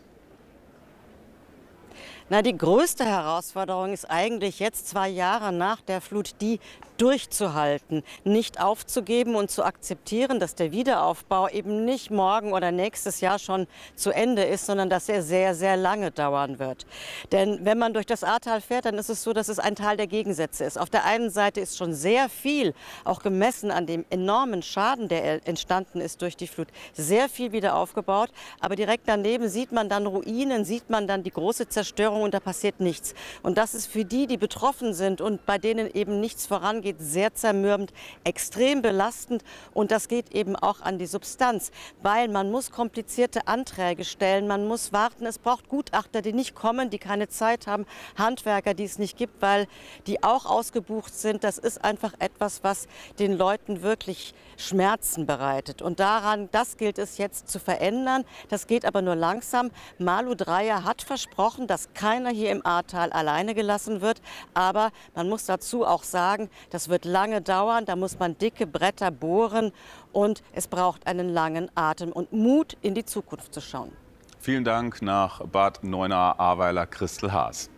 Na, 2.32 2.40
die 2.40 2.56
größte 2.56 3.04
Herausforderung 3.04 3.92
ist 3.92 4.10
eigentlich 4.10 4.58
jetzt 4.58 4.88
zwei 4.88 5.06
Jahre 5.10 5.52
nach 5.52 5.82
der 5.82 6.00
Flut, 6.00 6.30
die 6.40 6.60
durchzuhalten, 7.02 8.04
nicht 8.22 8.60
aufzugeben 8.60 9.34
und 9.34 9.50
zu 9.50 9.64
akzeptieren, 9.64 10.38
dass 10.38 10.54
der 10.54 10.70
Wiederaufbau 10.70 11.48
eben 11.48 11.84
nicht 11.84 12.12
morgen 12.12 12.52
oder 12.52 12.70
nächstes 12.70 13.20
Jahr 13.20 13.40
schon 13.40 13.66
zu 13.96 14.12
Ende 14.12 14.44
ist, 14.44 14.66
sondern 14.66 14.88
dass 14.88 15.08
er 15.08 15.24
sehr, 15.24 15.56
sehr 15.56 15.76
lange 15.76 16.12
dauern 16.12 16.60
wird. 16.60 16.86
Denn 17.32 17.64
wenn 17.64 17.76
man 17.76 17.92
durch 17.92 18.06
das 18.06 18.22
Ahrtal 18.22 18.60
fährt, 18.60 18.84
dann 18.84 18.94
ist 18.98 19.10
es 19.10 19.24
so, 19.24 19.32
dass 19.32 19.48
es 19.48 19.58
ein 19.58 19.74
Tal 19.74 19.96
der 19.96 20.06
Gegensätze 20.06 20.64
ist. 20.64 20.78
Auf 20.78 20.90
der 20.90 21.04
einen 21.04 21.30
Seite 21.30 21.60
ist 21.60 21.76
schon 21.76 21.92
sehr 21.92 22.28
viel, 22.28 22.72
auch 23.02 23.20
gemessen 23.20 23.72
an 23.72 23.86
dem 23.86 24.04
enormen 24.10 24.62
Schaden, 24.62 25.08
der 25.08 25.44
entstanden 25.48 26.00
ist 26.00 26.22
durch 26.22 26.36
die 26.36 26.46
Flut, 26.46 26.68
sehr 26.92 27.28
viel 27.28 27.50
wieder 27.50 27.74
aufgebaut. 27.74 28.30
Aber 28.60 28.76
direkt 28.76 29.08
daneben 29.08 29.48
sieht 29.48 29.72
man 29.72 29.88
dann 29.88 30.06
Ruinen, 30.06 30.64
sieht 30.64 30.88
man 30.88 31.08
dann 31.08 31.24
die 31.24 31.32
große 31.32 31.68
Zerstörung 31.68 32.22
und 32.22 32.32
da 32.32 32.38
passiert 32.38 32.78
nichts. 32.78 33.12
Und 33.42 33.58
das 33.58 33.74
ist 33.74 33.88
für 33.88 34.04
die, 34.04 34.28
die 34.28 34.36
betroffen 34.36 34.94
sind 34.94 35.20
und 35.20 35.44
bei 35.46 35.58
denen 35.58 35.90
eben 35.92 36.20
nichts 36.20 36.46
vorangeht, 36.46 36.91
geht, 36.92 37.06
sehr 37.06 37.34
zermürbend, 37.34 37.92
extrem 38.24 38.82
belastend 38.82 39.42
und 39.74 39.90
das 39.90 40.08
geht 40.08 40.34
eben 40.34 40.56
auch 40.56 40.80
an 40.80 40.98
die 40.98 41.06
Substanz, 41.06 41.70
weil 42.02 42.28
man 42.28 42.50
muss 42.50 42.70
komplizierte 42.70 43.46
Anträge 43.46 44.04
stellen, 44.04 44.46
man 44.46 44.66
muss 44.66 44.92
warten, 44.92 45.26
es 45.26 45.38
braucht 45.38 45.68
Gutachter, 45.68 46.22
die 46.22 46.32
nicht 46.32 46.54
kommen, 46.54 46.90
die 46.90 46.98
keine 46.98 47.28
Zeit 47.28 47.66
haben, 47.66 47.86
Handwerker, 48.16 48.74
die 48.74 48.84
es 48.84 48.98
nicht 48.98 49.16
gibt, 49.16 49.40
weil 49.42 49.66
die 50.06 50.22
auch 50.22 50.46
ausgebucht 50.46 51.14
sind. 51.14 51.44
Das 51.44 51.58
ist 51.58 51.84
einfach 51.84 52.14
etwas, 52.18 52.62
was 52.62 52.86
den 53.18 53.36
Leuten 53.36 53.82
wirklich 53.82 54.34
Schmerzen 54.56 55.26
bereitet 55.26 55.82
und 55.82 56.00
daran, 56.00 56.48
das 56.52 56.76
gilt 56.76 56.98
es 56.98 57.18
jetzt 57.18 57.48
zu 57.48 57.58
verändern. 57.58 58.24
Das 58.48 58.66
geht 58.66 58.84
aber 58.84 59.02
nur 59.02 59.16
langsam. 59.16 59.70
Malu 59.98 60.34
Dreyer 60.34 60.84
hat 60.84 61.02
versprochen, 61.02 61.66
dass 61.66 61.92
keiner 61.94 62.30
hier 62.30 62.50
im 62.50 62.64
Ahrtal 62.64 63.12
alleine 63.12 63.54
gelassen 63.54 64.00
wird, 64.00 64.20
aber 64.54 64.92
man 65.14 65.28
muss 65.28 65.46
dazu 65.46 65.84
auch 65.84 66.04
sagen, 66.04 66.50
dass 66.70 66.81
das 66.82 66.88
wird 66.88 67.04
lange 67.04 67.40
dauern, 67.40 67.84
da 67.84 67.94
muss 67.94 68.18
man 68.18 68.36
dicke 68.36 68.66
Bretter 68.66 69.12
bohren 69.12 69.70
und 70.10 70.42
es 70.52 70.66
braucht 70.66 71.06
einen 71.06 71.28
langen 71.28 71.70
Atem 71.76 72.10
und 72.10 72.32
Mut, 72.32 72.76
in 72.82 72.96
die 72.96 73.04
Zukunft 73.04 73.54
zu 73.54 73.60
schauen. 73.60 73.92
Vielen 74.40 74.64
Dank 74.64 75.00
nach 75.00 75.46
Bad 75.46 75.84
Neuenahr-Ahrweiler, 75.84 76.86
Christel 76.86 77.32
Haas. 77.32 77.70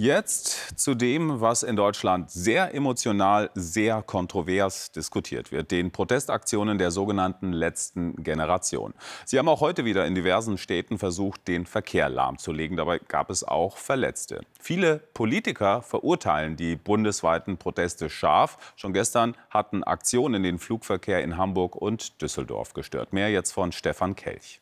Jetzt 0.00 0.78
zu 0.78 0.94
dem, 0.94 1.40
was 1.40 1.64
in 1.64 1.74
Deutschland 1.74 2.30
sehr 2.30 2.72
emotional, 2.72 3.50
sehr 3.56 4.00
kontrovers 4.00 4.92
diskutiert 4.92 5.50
wird, 5.50 5.72
den 5.72 5.90
Protestaktionen 5.90 6.78
der 6.78 6.92
sogenannten 6.92 7.52
letzten 7.52 8.14
Generation. 8.22 8.94
Sie 9.24 9.40
haben 9.40 9.48
auch 9.48 9.60
heute 9.60 9.84
wieder 9.84 10.06
in 10.06 10.14
diversen 10.14 10.56
Städten 10.56 10.98
versucht, 10.98 11.48
den 11.48 11.66
Verkehr 11.66 12.08
lahmzulegen. 12.08 12.76
Dabei 12.76 13.00
gab 13.00 13.28
es 13.28 13.42
auch 13.42 13.76
Verletzte. 13.76 14.42
Viele 14.60 15.00
Politiker 15.14 15.82
verurteilen 15.82 16.54
die 16.54 16.76
bundesweiten 16.76 17.56
Proteste 17.56 18.08
scharf. 18.08 18.74
Schon 18.76 18.92
gestern 18.92 19.34
hatten 19.50 19.82
Aktionen 19.82 20.44
den 20.44 20.60
Flugverkehr 20.60 21.24
in 21.24 21.36
Hamburg 21.36 21.74
und 21.74 22.22
Düsseldorf 22.22 22.72
gestört. 22.72 23.12
Mehr 23.12 23.30
jetzt 23.32 23.50
von 23.50 23.72
Stefan 23.72 24.14
Kelch. 24.14 24.60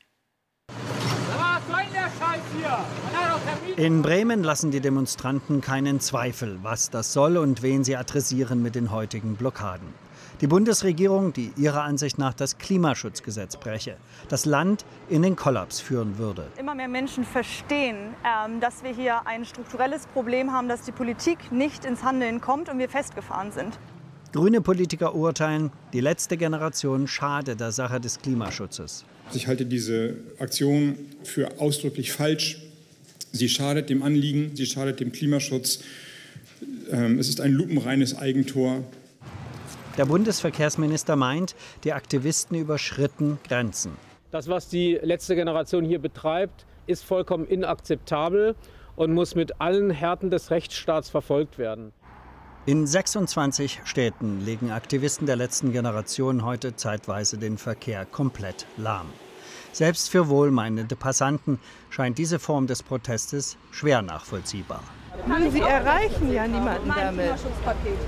In 3.79 4.01
Bremen 4.01 4.43
lassen 4.43 4.71
die 4.71 4.81
Demonstranten 4.81 5.61
keinen 5.61 6.01
Zweifel, 6.01 6.59
was 6.63 6.89
das 6.89 7.13
soll 7.13 7.37
und 7.37 7.61
wen 7.61 7.85
sie 7.85 7.95
adressieren 7.95 8.63
mit 8.63 8.75
den 8.75 8.91
heutigen 8.91 9.37
Blockaden. 9.37 9.87
Die 10.41 10.47
Bundesregierung, 10.47 11.35
die 11.35 11.53
ihrer 11.59 11.83
Ansicht 11.83 12.17
nach 12.17 12.33
das 12.33 12.57
Klimaschutzgesetz 12.57 13.59
breche, 13.59 13.99
das 14.31 14.47
Land 14.47 14.87
in 15.11 15.21
den 15.21 15.37
Kollaps 15.37 15.79
führen 15.79 16.17
würde. 16.17 16.47
Immer 16.59 16.75
mehr 16.75 16.89
Menschen 16.89 17.25
verstehen, 17.25 18.15
ähm, 18.25 18.61
dass 18.61 18.83
wir 18.83 18.95
hier 18.95 19.27
ein 19.27 19.45
strukturelles 19.45 20.07
Problem 20.07 20.53
haben, 20.53 20.71
dass 20.71 20.81
die 20.81 20.93
Politik 20.93 21.53
nicht 21.53 21.85
ins 21.85 22.03
Handeln 22.03 22.41
kommt 22.41 22.71
und 22.71 22.79
wir 22.79 22.89
festgefahren 22.89 23.53
sind. 23.53 23.79
Grüne 24.33 24.63
Politiker 24.63 25.15
urteilen, 25.15 25.71
die 25.93 26.01
letzte 26.01 26.39
Generation 26.39 27.07
schade 27.09 27.57
der 27.57 27.73
Sache 27.73 28.01
des 28.01 28.21
Klimaschutzes. 28.21 29.05
Ich 29.35 29.47
halte 29.49 29.67
diese 29.67 30.17
Aktion 30.39 30.97
für 31.25 31.61
ausdrücklich 31.61 32.13
falsch. 32.13 32.63
Sie 33.37 33.49
schadet 33.49 33.91
dem 33.91 34.03
Anliegen, 34.03 34.57
sie 34.57 34.67
schadet 34.67 35.01
dem 35.01 35.13
Klimaschutz. 35.13 35.81
Ähm, 36.91 37.19
es 37.19 37.29
ist 37.29 37.41
ein 37.41 37.53
lupenreines 37.53 38.17
Eigentor. 38.17 38.83
Der 39.99 40.07
Bundesverkehrsminister 40.07 41.17
meint, 41.17 41.55
die 41.85 41.93
Aktivisten 41.93 42.59
überschritten 42.59 43.39
Grenzen. 43.47 43.93
Das, 44.31 44.49
was 44.49 44.69
die 44.69 44.99
letzte 45.03 45.35
Generation 45.35 45.85
hier 45.85 45.99
betreibt, 45.99 46.67
ist 46.87 47.05
vollkommen 47.05 47.47
inakzeptabel 47.47 48.55
und 48.97 49.13
muss 49.13 49.35
mit 49.35 49.61
allen 49.61 49.91
Härten 49.91 50.31
des 50.31 50.51
Rechtsstaats 50.51 51.11
verfolgt 51.11 51.59
werden. 51.59 51.93
In 52.67 52.87
26 52.87 53.83
Städten 53.85 54.45
legen 54.45 54.71
Aktivisten 54.71 55.27
der 55.27 55.37
letzten 55.37 55.73
Generation 55.73 56.45
heute 56.45 56.75
zeitweise 56.75 57.39
den 57.39 57.59
Verkehr 57.59 58.05
komplett 58.05 58.67
lahm. 58.77 59.07
Selbst 59.77 60.09
für 60.09 60.31
wohlmeinende 60.31 60.97
Passanten 60.97 61.59
scheint 61.91 62.17
diese 62.17 62.39
Form 62.39 62.67
des 62.67 62.83
Protestes 62.83 63.59
schwer 63.71 64.01
nachvollziehbar. 64.01 64.83
Sie 65.51 65.61
erreichen 65.61 66.33
ja 66.33 66.49
niemanden 66.49 66.89
damit. 66.89 67.35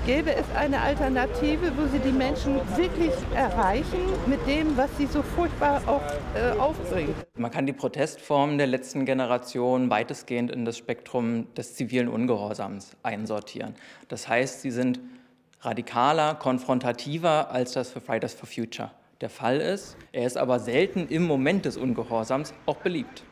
Gäbe 0.03 0.33
es 0.33 0.45
eine 0.55 0.81
Alternative, 0.81 1.71
wo 1.77 1.85
Sie 1.91 1.99
die 1.99 2.11
Menschen 2.11 2.55
wirklich 2.75 3.11
erreichen 3.35 3.99
mit 4.25 4.47
dem, 4.47 4.75
was 4.77 4.89
sie 4.97 5.05
so 5.05 5.21
furchtbar 5.21 5.83
auch 5.85 6.01
äh, 6.33 6.57
aufbringt? 6.57 7.13
Man 7.37 7.51
kann 7.51 7.67
die 7.67 7.73
Protestformen 7.73 8.57
der 8.57 8.65
letzten 8.65 9.05
Generation 9.05 9.91
weitestgehend 9.91 10.49
in 10.49 10.65
das 10.65 10.75
Spektrum 10.75 11.53
des 11.53 11.75
zivilen 11.75 12.07
Ungehorsams 12.07 12.97
einsortieren. 13.03 13.75
Das 14.07 14.27
heißt, 14.27 14.61
sie 14.61 14.71
sind 14.71 14.99
radikaler, 15.61 16.33
konfrontativer 16.33 17.51
als 17.51 17.73
das 17.73 17.91
für 17.91 18.01
Fridays 18.01 18.33
for 18.33 18.47
Future 18.49 18.89
der 19.21 19.29
Fall 19.29 19.57
ist. 19.57 19.97
Er 20.11 20.25
ist 20.25 20.37
aber 20.37 20.59
selten 20.59 21.07
im 21.07 21.23
Moment 21.25 21.65
des 21.65 21.77
Ungehorsams 21.77 22.53
auch 22.65 22.77
beliebt. 22.77 23.23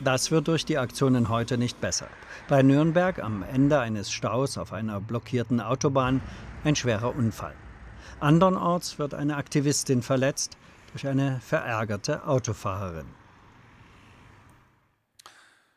Das 0.00 0.30
wird 0.30 0.48
durch 0.48 0.66
die 0.66 0.78
Aktionen 0.78 1.28
heute 1.28 1.56
nicht 1.56 1.80
besser. 1.80 2.08
Bei 2.48 2.62
Nürnberg 2.62 3.22
am 3.22 3.42
Ende 3.42 3.80
eines 3.80 4.12
Staus 4.12 4.58
auf 4.58 4.72
einer 4.72 5.00
blockierten 5.00 5.60
Autobahn 5.60 6.20
ein 6.64 6.76
schwerer 6.76 7.16
Unfall. 7.16 7.54
Andernorts 8.20 8.98
wird 8.98 9.14
eine 9.14 9.36
Aktivistin 9.36 10.02
verletzt 10.02 10.58
durch 10.92 11.06
eine 11.06 11.40
verärgerte 11.40 12.26
Autofahrerin. 12.26 13.06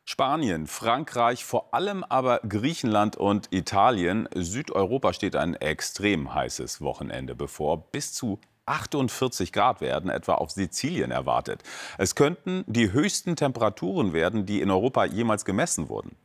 Spanien, 0.06 0.66
Frankreich, 0.66 1.46
vor 1.46 1.74
allem 1.74 2.04
aber 2.04 2.40
Griechenland 2.40 3.16
und 3.16 3.54
Italien. 3.54 4.28
Südeuropa 4.34 5.14
steht 5.14 5.36
ein 5.36 5.54
extrem 5.54 6.34
heißes 6.34 6.82
Wochenende 6.82 7.36
bevor. 7.36 7.92
Bis 7.92 8.14
zu 8.14 8.40
48 8.70 9.52
Grad 9.52 9.82
werden 9.82 10.10
etwa 10.10 10.36
auf 10.36 10.52
Sizilien 10.52 11.12
erwartet. 11.12 11.64
Es 11.98 12.16
könnten 12.16 12.64
die 12.68 12.92
höchsten 12.92 13.36
Temperaturen 13.36 14.14
werden, 14.14 14.46
die 14.46 14.62
in 14.62 14.70
Europa 14.70 15.06
jemals 15.06 15.46
gemessen 15.46 15.90
wurden. 15.90 16.16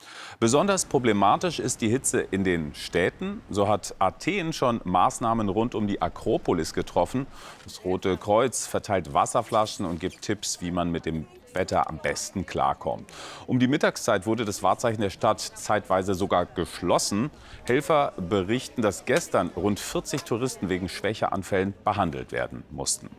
Besonders 0.41 0.85
problematisch 0.85 1.59
ist 1.59 1.81
die 1.81 1.89
Hitze 1.89 2.21
in 2.21 2.45
den 2.45 2.75
Städten. 2.75 3.41
So 3.51 3.69
hat 3.69 3.95
Athen 3.99 4.53
schon 4.53 4.81
Maßnahmen 4.85 5.49
rund 5.49 5.75
um 5.75 5.87
die 5.87 6.03
Akropolis 6.03 6.75
getroffen. 6.75 7.27
Das 7.65 7.85
Rote 7.85 8.17
Kreuz 8.17 8.67
verteilt 8.67 9.15
Wasserflaschen 9.15 9.87
und 9.87 10.01
gibt 10.01 10.23
Tipps, 10.23 10.61
wie 10.61 10.71
man 10.71 10.91
mit 10.91 11.07
dem 11.07 11.27
Wetter 11.55 11.89
am 11.89 11.99
besten 11.99 12.47
klarkommt. 12.47 13.11
Um 13.47 13.59
die 13.59 13.69
Mittagszeit 13.69 14.27
wurde 14.27 14.45
das 14.45 14.63
Wahrzeichen 14.63 15.01
der 15.01 15.11
Stadt 15.11 15.41
zeitweise 15.41 16.15
sogar 16.15 16.47
geschlossen. 16.47 17.31
Helfer 17.65 18.13
berichten, 18.17 18.83
dass 18.83 19.05
gestern 19.05 19.49
rund 19.57 19.81
40 19.81 20.25
Touristen 20.25 20.69
wegen 20.69 20.89
Schwächeanfällen 20.89 21.75
behandelt 21.85 22.33
werden 22.33 22.65
mussten. 22.71 23.11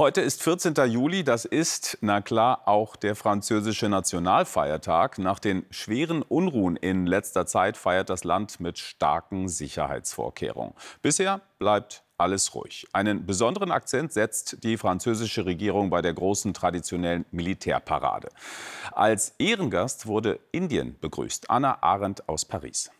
Heute 0.00 0.22
ist 0.22 0.42
14. 0.42 0.72
Juli, 0.88 1.24
das 1.24 1.44
ist, 1.44 1.98
na 2.00 2.22
klar, 2.22 2.62
auch 2.66 2.96
der 2.96 3.14
französische 3.14 3.90
Nationalfeiertag. 3.90 5.18
Nach 5.18 5.38
den 5.38 5.66
schweren 5.68 6.22
Unruhen 6.22 6.76
in 6.76 7.06
letzter 7.06 7.44
Zeit 7.44 7.76
feiert 7.76 8.08
das 8.08 8.24
Land 8.24 8.60
mit 8.60 8.78
starken 8.78 9.48
Sicherheitsvorkehrungen. 9.48 10.72
Bisher 11.02 11.42
bleibt 11.58 12.02
alles 12.20 12.54
ruhig. 12.54 12.86
Einen 12.92 13.26
besonderen 13.26 13.70
Akzent 13.70 14.12
setzt 14.12 14.62
die 14.62 14.76
französische 14.76 15.46
Regierung 15.46 15.90
bei 15.90 16.02
der 16.02 16.14
großen 16.14 16.54
traditionellen 16.54 17.24
Militärparade. 17.30 18.28
Als 18.92 19.34
Ehrengast 19.38 20.06
wurde 20.06 20.38
Indien 20.52 20.96
begrüßt. 21.00 21.50
Anna 21.50 21.82
Arendt 21.82 22.28
aus 22.28 22.44
Paris. 22.44 22.90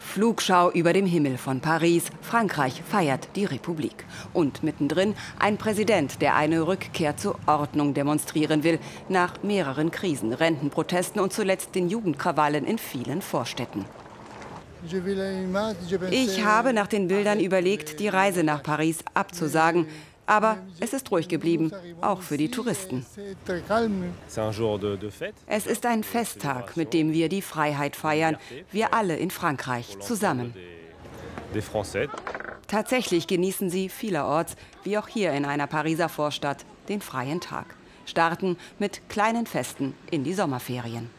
Flugschau 0.00 0.72
über 0.72 0.92
dem 0.92 1.06
Himmel 1.06 1.38
von 1.38 1.60
Paris. 1.60 2.06
Frankreich 2.20 2.82
feiert 2.82 3.28
die 3.36 3.44
Republik. 3.44 4.04
Und 4.32 4.64
mittendrin 4.64 5.14
ein 5.38 5.56
Präsident, 5.56 6.20
der 6.20 6.34
eine 6.34 6.66
Rückkehr 6.66 7.16
zur 7.16 7.38
Ordnung 7.46 7.94
demonstrieren 7.94 8.64
will, 8.64 8.80
nach 9.08 9.42
mehreren 9.44 9.92
Krisen, 9.92 10.32
Rentenprotesten 10.32 11.20
und 11.20 11.32
zuletzt 11.32 11.76
den 11.76 11.88
Jugendkrawallen 11.88 12.66
in 12.66 12.78
vielen 12.78 13.22
Vorstädten. 13.22 13.84
Ich 16.10 16.44
habe 16.44 16.72
nach 16.72 16.86
den 16.86 17.08
Bildern 17.08 17.40
überlegt, 17.40 18.00
die 18.00 18.08
Reise 18.08 18.44
nach 18.44 18.62
Paris 18.62 18.98
abzusagen. 19.14 19.86
Aber 20.26 20.58
es 20.78 20.92
ist 20.92 21.10
ruhig 21.10 21.26
geblieben, 21.26 21.72
auch 22.00 22.22
für 22.22 22.36
die 22.36 22.50
Touristen. 22.50 23.04
Es 25.46 25.66
ist 25.66 25.86
ein 25.86 26.04
Festtag, 26.04 26.76
mit 26.76 26.94
dem 26.94 27.12
wir 27.12 27.28
die 27.28 27.42
Freiheit 27.42 27.96
feiern. 27.96 28.36
Wir 28.70 28.94
alle 28.94 29.16
in 29.16 29.32
Frankreich 29.32 29.98
zusammen. 29.98 30.54
Tatsächlich 32.68 33.26
genießen 33.26 33.70
sie 33.70 33.88
vielerorts, 33.88 34.54
wie 34.84 34.96
auch 34.98 35.08
hier 35.08 35.32
in 35.32 35.44
einer 35.44 35.66
Pariser 35.66 36.08
Vorstadt, 36.08 36.64
den 36.88 37.00
freien 37.00 37.40
Tag. 37.40 37.74
Starten 38.06 38.56
mit 38.78 39.08
kleinen 39.08 39.46
Festen 39.46 39.94
in 40.12 40.22
die 40.22 40.34
Sommerferien. 40.34 41.10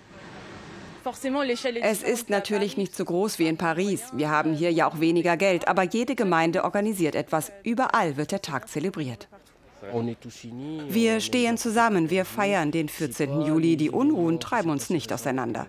Es 1.81 2.03
ist 2.03 2.29
natürlich 2.29 2.77
nicht 2.77 2.95
so 2.95 3.05
groß 3.05 3.39
wie 3.39 3.47
in 3.47 3.57
Paris. 3.57 4.03
Wir 4.13 4.29
haben 4.29 4.53
hier 4.53 4.71
ja 4.71 4.87
auch 4.87 4.99
weniger 4.99 5.37
Geld, 5.37 5.67
aber 5.67 5.83
jede 5.83 6.15
Gemeinde 6.15 6.63
organisiert 6.63 7.15
etwas. 7.15 7.51
Überall 7.63 8.17
wird 8.17 8.31
der 8.31 8.41
Tag 8.41 8.69
zelebriert. 8.69 9.27
Wir 10.89 11.19
stehen 11.21 11.57
zusammen, 11.57 12.09
wir 12.09 12.25
feiern 12.25 12.71
den 12.71 12.87
14. 12.87 13.41
Juli. 13.41 13.77
Die 13.77 13.89
Unruhen 13.89 14.39
treiben 14.39 14.69
uns 14.69 14.89
nicht 14.91 15.11
auseinander. 15.11 15.67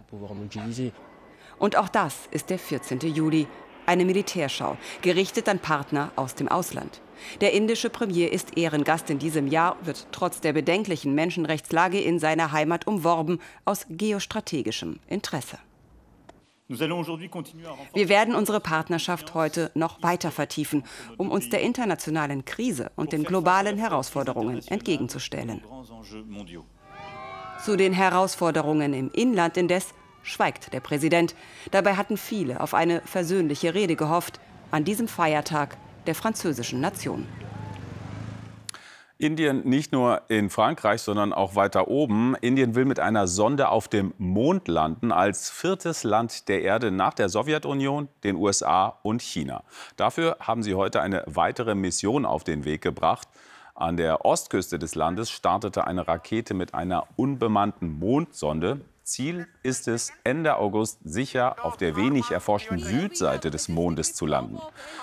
Und 1.59 1.77
auch 1.77 1.89
das 1.89 2.15
ist 2.31 2.51
der 2.51 2.59
14. 2.59 3.01
Juli, 3.01 3.47
eine 3.87 4.05
Militärschau, 4.05 4.77
gerichtet 5.03 5.49
an 5.49 5.59
Partner 5.59 6.11
aus 6.17 6.35
dem 6.35 6.49
Ausland. 6.49 7.01
Der 7.41 7.53
indische 7.53 7.91
Premier 7.91 8.33
ist 8.33 8.57
Ehrengast 8.57 9.11
in 9.11 9.19
diesem 9.19 9.47
Jahr, 9.47 9.77
wird 9.83 10.07
trotz 10.13 10.41
der 10.41 10.53
bedenklichen 10.53 11.15
Menschenrechtslage 11.15 12.01
in 12.01 12.19
seiner 12.19 12.53
Heimat 12.53 12.87
umworben, 12.87 13.39
aus 13.65 13.87
geostrategischem 13.89 14.99
Interesse. 15.09 15.59
Wir 16.69 18.09
werden 18.09 18.35
unsere 18.35 18.61
Partnerschaft 18.61 19.35
heute 19.35 19.71
noch 19.75 20.03
weiter 20.03 20.31
vertiefen, 20.31 20.85
um 21.19 21.31
uns 21.31 21.51
der 21.51 21.61
internationalen 21.61 22.45
Krise 22.45 22.91
und 22.97 23.13
den 23.13 23.25
globalen 23.25 23.77
Herausforderungen 23.77 24.67
entgegenzustellen. 24.69 25.63
Zu 27.63 27.77
den 27.77 27.93
Herausforderungen 27.93 28.95
im 28.95 29.11
Inland 29.11 29.57
indes 29.57 29.93
schweigt 30.23 30.73
der 30.73 30.81
Präsident. 30.81 31.35
Dabei 31.71 31.97
hatten 31.97 32.17
viele 32.17 32.61
auf 32.61 32.75
eine 32.75 33.01
versöhnliche 33.03 33.75
Rede 33.75 33.97
gehofft. 33.97 34.41
An 34.71 34.85
diesem 34.85 35.09
Feiertag 35.09 35.77
der 36.07 36.15
französischen 36.15 36.81
Nation. 36.81 37.27
Indien 39.23 39.69
nicht 39.69 39.93
nur 39.93 40.23
in 40.29 40.51
Frankreich, 40.51 41.01
sondern 41.01 41.33
auch 41.33 41.55
weiter 41.55 41.87
oben. 41.87 42.35
Indien 42.41 42.75
will 42.75 42.85
mit 42.85 42.99
einer 42.99 43.29
Sonde 43.29 43.69
auf 43.69 43.87
dem 43.87 44.13
Mond 44.19 44.67
landen, 44.67 45.13
als 45.13 45.49
viertes 45.49 46.03
Land 46.03 46.49
der 46.49 46.63
Erde 46.63 46.91
nach 46.91 47.15
der 47.15 47.29
Sowjetunion, 47.29 48.09
den 48.25 48.35
USA 48.35 48.99
und 49.03 49.23
China. 49.23 49.63
Dafür 49.97 50.39
haben 50.41 50.65
sie 50.65 50.75
heute 50.75 51.01
eine 51.01 51.23
weitere 51.27 51.77
Mission 51.77 52.27
auf 52.27 52.43
den 52.43 52.65
Weg 52.65 52.83
gebracht. 52.83 53.29
An 53.75 53.97
der 53.97 54.25
Ostküste 54.25 54.79
des 54.79 54.97
Landes 54.97 55.31
startete 55.31 55.87
eine 55.87 56.07
Rakete 56.09 56.53
mit 56.53 56.75
einer 56.75 57.07
unbemannten 57.17 57.91
Mondsonde. 57.91 58.81
Ziel 59.05 59.49
ist 59.63 59.89
es, 59.89 60.13
Ende 60.25 60.57
August 60.57 60.99
sicher 61.05 61.65
auf 61.65 61.77
der 61.77 61.97
wenig 61.97 62.31
erforschten 62.31 62.79
Südseite 62.79 63.51
des 63.51 63.69
Mondes 63.69 64.15
zu 64.15 64.27
landen. 64.27 64.59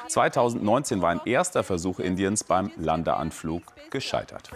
2019 0.08 1.02
war 1.02 1.10
ein 1.10 1.22
erster 1.26 1.64
Versuch 1.64 2.00
Indiens 2.00 2.44
beim 2.44 2.72
Landeanflug 2.78 3.64
gescheitert. 3.92 4.52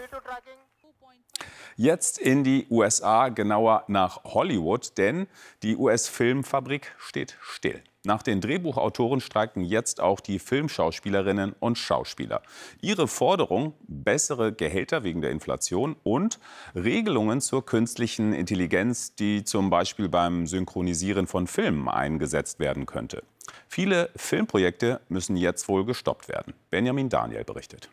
Jetzt 1.75 2.19
in 2.19 2.43
die 2.43 2.67
USA, 2.69 3.29
genauer 3.29 3.83
nach 3.87 4.23
Hollywood, 4.23 4.97
denn 4.97 5.27
die 5.63 5.75
US-Filmfabrik 5.75 6.95
steht 6.99 7.37
still. 7.41 7.83
Nach 8.05 8.21
den 8.21 8.41
Drehbuchautoren 8.41 9.21
streiken 9.21 9.63
jetzt 9.63 10.01
auch 10.01 10.19
die 10.19 10.39
Filmschauspielerinnen 10.39 11.55
und 11.59 11.77
Schauspieler. 11.77 12.41
Ihre 12.81 13.07
Forderung, 13.07 13.75
bessere 13.87 14.51
Gehälter 14.51 15.05
wegen 15.05 15.21
der 15.21 15.31
Inflation 15.31 15.95
und 16.03 16.37
Regelungen 16.75 17.39
zur 17.39 17.65
künstlichen 17.65 18.33
Intelligenz, 18.33 19.15
die 19.15 19.45
zum 19.45 19.69
Beispiel 19.69 20.09
beim 20.09 20.47
Synchronisieren 20.47 21.27
von 21.27 21.47
Filmen 21.47 21.87
eingesetzt 21.87 22.59
werden 22.59 22.85
könnte. 22.85 23.23
Viele 23.69 24.09
Filmprojekte 24.17 24.99
müssen 25.07 25.37
jetzt 25.37 25.69
wohl 25.69 25.85
gestoppt 25.85 26.27
werden. 26.27 26.53
Benjamin 26.71 27.07
Daniel 27.07 27.45
berichtet. 27.45 27.89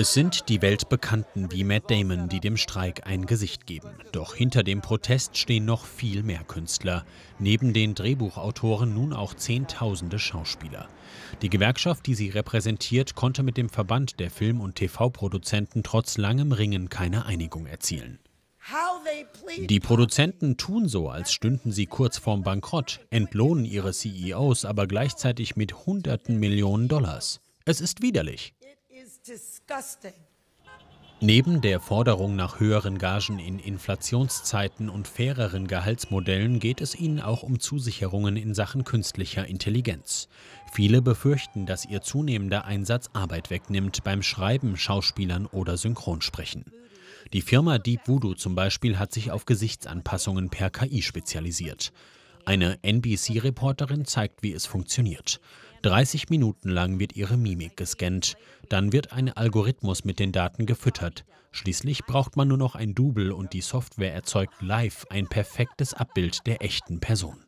Es 0.00 0.14
sind 0.14 0.48
die 0.48 0.62
Weltbekannten 0.62 1.50
wie 1.50 1.64
Matt 1.64 1.90
Damon, 1.90 2.28
die 2.28 2.38
dem 2.38 2.56
Streik 2.56 3.08
ein 3.08 3.26
Gesicht 3.26 3.66
geben. 3.66 3.90
Doch 4.12 4.32
hinter 4.32 4.62
dem 4.62 4.80
Protest 4.80 5.36
stehen 5.36 5.64
noch 5.64 5.86
viel 5.86 6.22
mehr 6.22 6.44
Künstler. 6.44 7.04
Neben 7.40 7.72
den 7.72 7.96
Drehbuchautoren 7.96 8.94
nun 8.94 9.12
auch 9.12 9.34
Zehntausende 9.34 10.20
Schauspieler. 10.20 10.88
Die 11.42 11.50
Gewerkschaft, 11.50 12.06
die 12.06 12.14
sie 12.14 12.28
repräsentiert, 12.28 13.16
konnte 13.16 13.42
mit 13.42 13.56
dem 13.56 13.68
Verband 13.68 14.20
der 14.20 14.30
Film- 14.30 14.60
und 14.60 14.76
TV-Produzenten 14.76 15.82
trotz 15.82 16.16
langem 16.16 16.52
Ringen 16.52 16.88
keine 16.88 17.26
Einigung 17.26 17.66
erzielen. 17.66 18.20
Die 19.58 19.80
Produzenten 19.80 20.56
tun 20.56 20.86
so, 20.86 21.08
als 21.08 21.32
stünden 21.32 21.72
sie 21.72 21.86
kurz 21.86 22.18
vorm 22.18 22.44
Bankrott, 22.44 23.00
entlohnen 23.10 23.64
ihre 23.64 23.90
CEOs 23.90 24.64
aber 24.64 24.86
gleichzeitig 24.86 25.56
mit 25.56 25.86
Hunderten 25.86 26.38
Millionen 26.38 26.86
Dollars. 26.86 27.40
Es 27.64 27.80
ist 27.80 28.00
widerlich. 28.00 28.54
Neben 31.20 31.60
der 31.60 31.80
Forderung 31.80 32.36
nach 32.36 32.60
höheren 32.60 32.98
Gagen 32.98 33.40
in 33.40 33.58
Inflationszeiten 33.58 34.88
und 34.88 35.08
faireren 35.08 35.66
Gehaltsmodellen 35.66 36.60
geht 36.60 36.80
es 36.80 36.94
ihnen 36.94 37.20
auch 37.20 37.42
um 37.42 37.58
Zusicherungen 37.58 38.36
in 38.36 38.54
Sachen 38.54 38.84
künstlicher 38.84 39.44
Intelligenz. 39.44 40.28
Viele 40.72 41.02
befürchten, 41.02 41.66
dass 41.66 41.84
ihr 41.84 42.02
zunehmender 42.02 42.66
Einsatz 42.66 43.10
Arbeit 43.14 43.50
wegnimmt 43.50 44.04
beim 44.04 44.22
Schreiben, 44.22 44.76
Schauspielern 44.76 45.46
oder 45.46 45.76
Synchronsprechen. 45.76 46.64
Die 47.32 47.42
Firma 47.42 47.78
Deep 47.78 48.06
Voodoo 48.06 48.34
zum 48.34 48.54
Beispiel 48.54 48.96
hat 48.98 49.12
sich 49.12 49.32
auf 49.32 49.44
Gesichtsanpassungen 49.44 50.50
per 50.50 50.70
KI 50.70 51.02
spezialisiert. 51.02 51.92
Eine 52.44 52.78
NBC-Reporterin 52.82 54.04
zeigt, 54.04 54.44
wie 54.44 54.52
es 54.52 54.66
funktioniert. 54.66 55.40
30 55.82 56.28
Minuten 56.28 56.70
lang 56.70 56.98
wird 56.98 57.14
ihre 57.16 57.36
Mimik 57.36 57.76
gescannt. 57.76 58.36
Dann 58.68 58.92
wird 58.92 59.12
ein 59.12 59.32
Algorithmus 59.32 60.04
mit 60.04 60.18
den 60.18 60.32
Daten 60.32 60.66
gefüttert. 60.66 61.24
Schließlich 61.52 62.04
braucht 62.04 62.36
man 62.36 62.48
nur 62.48 62.58
noch 62.58 62.74
ein 62.74 62.94
Double 62.94 63.32
und 63.32 63.52
die 63.52 63.60
Software 63.60 64.12
erzeugt 64.12 64.60
live 64.60 65.06
ein 65.10 65.28
perfektes 65.28 65.94
Abbild 65.94 66.46
der 66.46 66.62
echten 66.62 67.00
Person. 67.00 67.44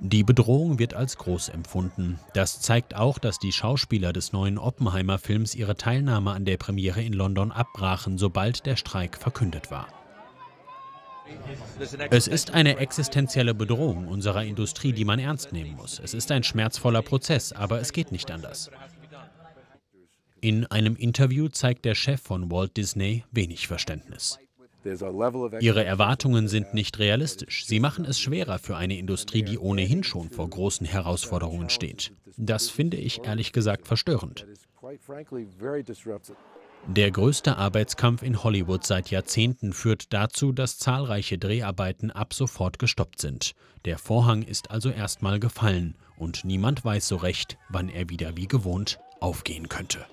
Die 0.00 0.22
Bedrohung 0.22 0.78
wird 0.78 0.94
als 0.94 1.16
groß 1.18 1.48
empfunden. 1.48 2.20
Das 2.32 2.60
zeigt 2.60 2.94
auch, 2.94 3.18
dass 3.18 3.40
die 3.40 3.50
Schauspieler 3.50 4.12
des 4.12 4.32
neuen 4.32 4.56
Oppenheimer-Films 4.56 5.56
ihre 5.56 5.76
Teilnahme 5.76 6.30
an 6.30 6.44
der 6.44 6.56
Premiere 6.56 7.02
in 7.02 7.12
London 7.12 7.50
abbrachen, 7.50 8.16
sobald 8.16 8.64
der 8.64 8.76
Streik 8.76 9.16
verkündet 9.16 9.72
war. 9.72 9.88
Es 12.10 12.26
ist 12.26 12.52
eine 12.52 12.78
existenzielle 12.78 13.54
Bedrohung 13.54 14.08
unserer 14.08 14.44
Industrie, 14.44 14.92
die 14.92 15.04
man 15.04 15.18
ernst 15.18 15.52
nehmen 15.52 15.76
muss. 15.76 16.00
Es 16.02 16.14
ist 16.14 16.30
ein 16.30 16.42
schmerzvoller 16.42 17.02
Prozess, 17.02 17.52
aber 17.52 17.80
es 17.80 17.92
geht 17.92 18.12
nicht 18.12 18.30
anders. 18.30 18.70
In 20.40 20.66
einem 20.66 20.96
Interview 20.96 21.48
zeigt 21.48 21.84
der 21.84 21.94
Chef 21.94 22.20
von 22.20 22.50
Walt 22.50 22.76
Disney 22.76 23.24
wenig 23.32 23.66
Verständnis. 23.66 24.38
Ihre 25.60 25.84
Erwartungen 25.84 26.48
sind 26.48 26.72
nicht 26.72 26.98
realistisch. 26.98 27.66
Sie 27.66 27.80
machen 27.80 28.04
es 28.04 28.20
schwerer 28.20 28.58
für 28.58 28.76
eine 28.76 28.96
Industrie, 28.96 29.42
die 29.42 29.58
ohnehin 29.58 30.04
schon 30.04 30.30
vor 30.30 30.48
großen 30.48 30.86
Herausforderungen 30.86 31.68
steht. 31.68 32.12
Das 32.36 32.70
finde 32.70 32.96
ich 32.96 33.24
ehrlich 33.24 33.52
gesagt 33.52 33.86
verstörend. 33.86 34.46
Der 36.90 37.10
größte 37.10 37.58
Arbeitskampf 37.58 38.22
in 38.22 38.42
Hollywood 38.42 38.82
seit 38.82 39.10
Jahrzehnten 39.10 39.74
führt 39.74 40.10
dazu, 40.14 40.52
dass 40.52 40.78
zahlreiche 40.78 41.36
Dreharbeiten 41.36 42.10
ab 42.10 42.32
sofort 42.32 42.78
gestoppt 42.78 43.20
sind. 43.20 43.52
Der 43.84 43.98
Vorhang 43.98 44.40
ist 44.40 44.70
also 44.70 44.88
erstmal 44.88 45.38
gefallen 45.38 45.98
und 46.16 46.46
niemand 46.46 46.82
weiß 46.86 47.06
so 47.06 47.16
recht, 47.16 47.58
wann 47.68 47.90
er 47.90 48.08
wieder 48.08 48.38
wie 48.38 48.48
gewohnt 48.48 49.00
aufgehen 49.20 49.68
könnte. 49.68 50.06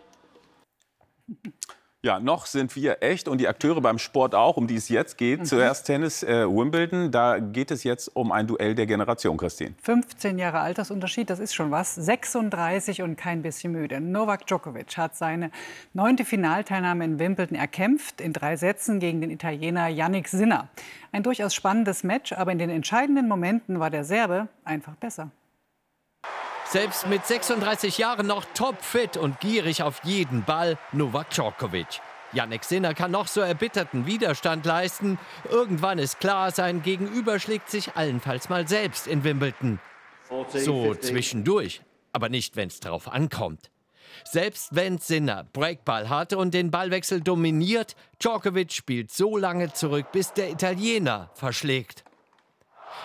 Ja, 2.05 2.19
noch 2.19 2.45
sind 2.45 2.75
wir 2.75 3.01
echt 3.01 3.27
und 3.27 3.39
die 3.39 3.47
Akteure 3.47 3.81
beim 3.81 3.97
Sport 3.97 4.35
auch, 4.35 4.57
um 4.57 4.67
die 4.67 4.75
es 4.75 4.89
jetzt 4.89 5.17
geht. 5.17 5.39
Mhm. 5.39 5.45
Zuerst 5.45 5.87
Tennis 5.87 6.21
äh, 6.21 6.47
Wimbledon, 6.47 7.09
da 7.09 7.39
geht 7.39 7.71
es 7.71 7.83
jetzt 7.83 8.15
um 8.15 8.31
ein 8.31 8.45
Duell 8.45 8.75
der 8.75 8.85
Generation, 8.85 9.37
Christine. 9.37 9.73
15 9.81 10.37
Jahre 10.37 10.59
Altersunterschied, 10.59 11.31
das 11.31 11.39
ist 11.39 11.55
schon 11.55 11.71
was. 11.71 11.95
36 11.95 13.01
und 13.01 13.15
kein 13.15 13.41
bisschen 13.41 13.71
müde. 13.71 13.99
Novak 13.99 14.45
Djokovic 14.45 14.95
hat 14.97 15.15
seine 15.15 15.49
neunte 15.93 16.25
Finalteilnahme 16.25 17.05
in 17.05 17.17
Wimbledon 17.17 17.57
erkämpft, 17.57 18.21
in 18.21 18.33
drei 18.33 18.55
Sätzen 18.55 18.99
gegen 18.99 19.19
den 19.21 19.31
Italiener 19.31 19.87
Yannick 19.87 20.27
Sinner. 20.27 20.69
Ein 21.11 21.23
durchaus 21.23 21.55
spannendes 21.55 22.03
Match, 22.03 22.33
aber 22.33 22.51
in 22.51 22.59
den 22.59 22.69
entscheidenden 22.69 23.27
Momenten 23.27 23.79
war 23.79 23.89
der 23.89 24.03
Serbe 24.03 24.47
einfach 24.63 24.95
besser. 24.95 25.31
Selbst 26.75 27.07
mit 27.07 27.25
36 27.25 27.99
Jahren 27.99 28.27
noch 28.27 28.43
topfit 28.53 29.15
und 29.15 29.39
gierig 29.39 29.81
auf 29.81 30.01
jeden 30.03 30.43
Ball 30.43 30.77
Novak 30.91 31.29
Djokovic. 31.29 32.01
Yannick 32.33 32.65
Sinner 32.65 32.93
kann 32.93 33.11
noch 33.11 33.27
so 33.27 33.39
erbitterten 33.39 34.05
Widerstand 34.07 34.65
leisten. 34.65 35.17
Irgendwann 35.49 35.99
ist 35.99 36.19
klar, 36.19 36.51
sein 36.51 36.81
Gegenüber 36.81 37.39
schlägt 37.39 37.69
sich 37.69 37.95
allenfalls 37.95 38.49
mal 38.49 38.67
selbst 38.67 39.07
in 39.07 39.23
Wimbledon. 39.23 39.79
So 40.53 40.93
zwischendurch, 40.95 41.81
aber 42.11 42.27
nicht, 42.27 42.57
wenn 42.57 42.67
es 42.67 42.81
drauf 42.81 43.07
ankommt. 43.07 43.71
Selbst 44.25 44.75
wenn 44.75 44.97
Sinner 44.97 45.45
Breakball 45.53 46.09
hat 46.09 46.33
und 46.33 46.53
den 46.53 46.71
Ballwechsel 46.71 47.21
dominiert, 47.21 47.95
Djokovic 48.19 48.73
spielt 48.73 49.13
so 49.13 49.37
lange 49.37 49.71
zurück, 49.71 50.07
bis 50.11 50.33
der 50.33 50.49
Italiener 50.51 51.31
verschlägt. 51.35 52.04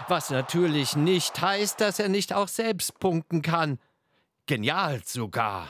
Was 0.08 0.30
natürlich 0.30 0.96
nicht 0.96 1.40
heißt, 1.40 1.80
dass 1.80 1.98
er 1.98 2.08
nicht 2.08 2.32
auch 2.32 2.48
selbst 2.48 2.98
punkten 2.98 3.42
kann. 3.42 3.78
Genial 4.46 5.00
sogar. 5.04 5.68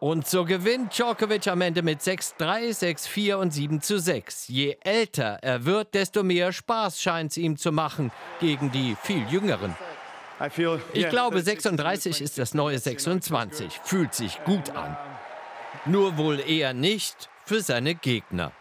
Und 0.00 0.28
so 0.28 0.44
gewinnt 0.44 0.98
Djokovic 0.98 1.48
am 1.48 1.62
Ende 1.62 1.80
mit 1.80 2.00
6-3, 2.00 2.38
6-4 2.38 3.34
und 3.36 3.52
7 3.52 3.80
6. 3.80 4.48
Je 4.48 4.76
älter 4.82 5.38
er 5.40 5.64
wird, 5.64 5.94
desto 5.94 6.22
mehr 6.22 6.52
Spaß 6.52 7.00
scheint 7.00 7.30
es 7.30 7.38
ihm 7.38 7.56
zu 7.56 7.72
machen 7.72 8.12
gegen 8.38 8.70
die 8.70 8.96
viel 9.02 9.26
jüngeren. 9.28 9.74
Ich 10.92 11.08
glaube, 11.08 11.40
36 11.40 12.20
ist 12.20 12.38
das 12.38 12.52
neue 12.52 12.78
26. 12.78 13.80
Fühlt 13.82 14.14
sich 14.14 14.42
gut 14.44 14.70
an. 14.70 14.96
Nur 15.86 16.18
wohl 16.18 16.38
eher 16.40 16.74
nicht 16.74 17.30
für 17.46 17.62
seine 17.62 17.94
Gegner. 17.94 18.52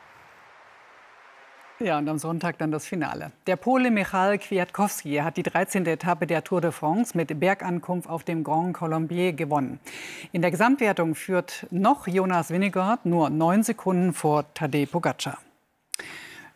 Ja, 1.80 1.98
und 1.98 2.08
am 2.08 2.20
Sonntag 2.20 2.60
dann 2.60 2.72
das 2.72 2.86
Finale. 2.86 3.32
Der 3.48 3.56
Pole 3.56 3.90
Michal 3.90 4.38
Kwiatkowski 4.38 5.16
hat 5.18 5.38
die 5.38 5.44
13. 5.44 5.86
Etappe 5.88 6.28
der 6.28 6.44
Tour 6.44 6.62
de 6.62 6.72
France 6.72 7.18
mit 7.18 7.40
Bergankunft 7.40 8.08
auf 8.08 8.24
dem 8.24 8.44
Grand 8.44 8.74
Colombier 8.76 9.34
gewonnen. 9.34 9.80
In 10.32 10.42
der 10.42 10.52
Gesamtwertung 10.52 11.16
führt 11.16 11.66
noch 11.72 12.08
Jonas 12.08 12.52
Winnegard 12.52 13.06
nur 13.06 13.30
neun 13.30 13.64
Sekunden 13.64 14.14
vor 14.14 14.46
Tadej 14.54 14.86
Pogacar. 14.86 15.40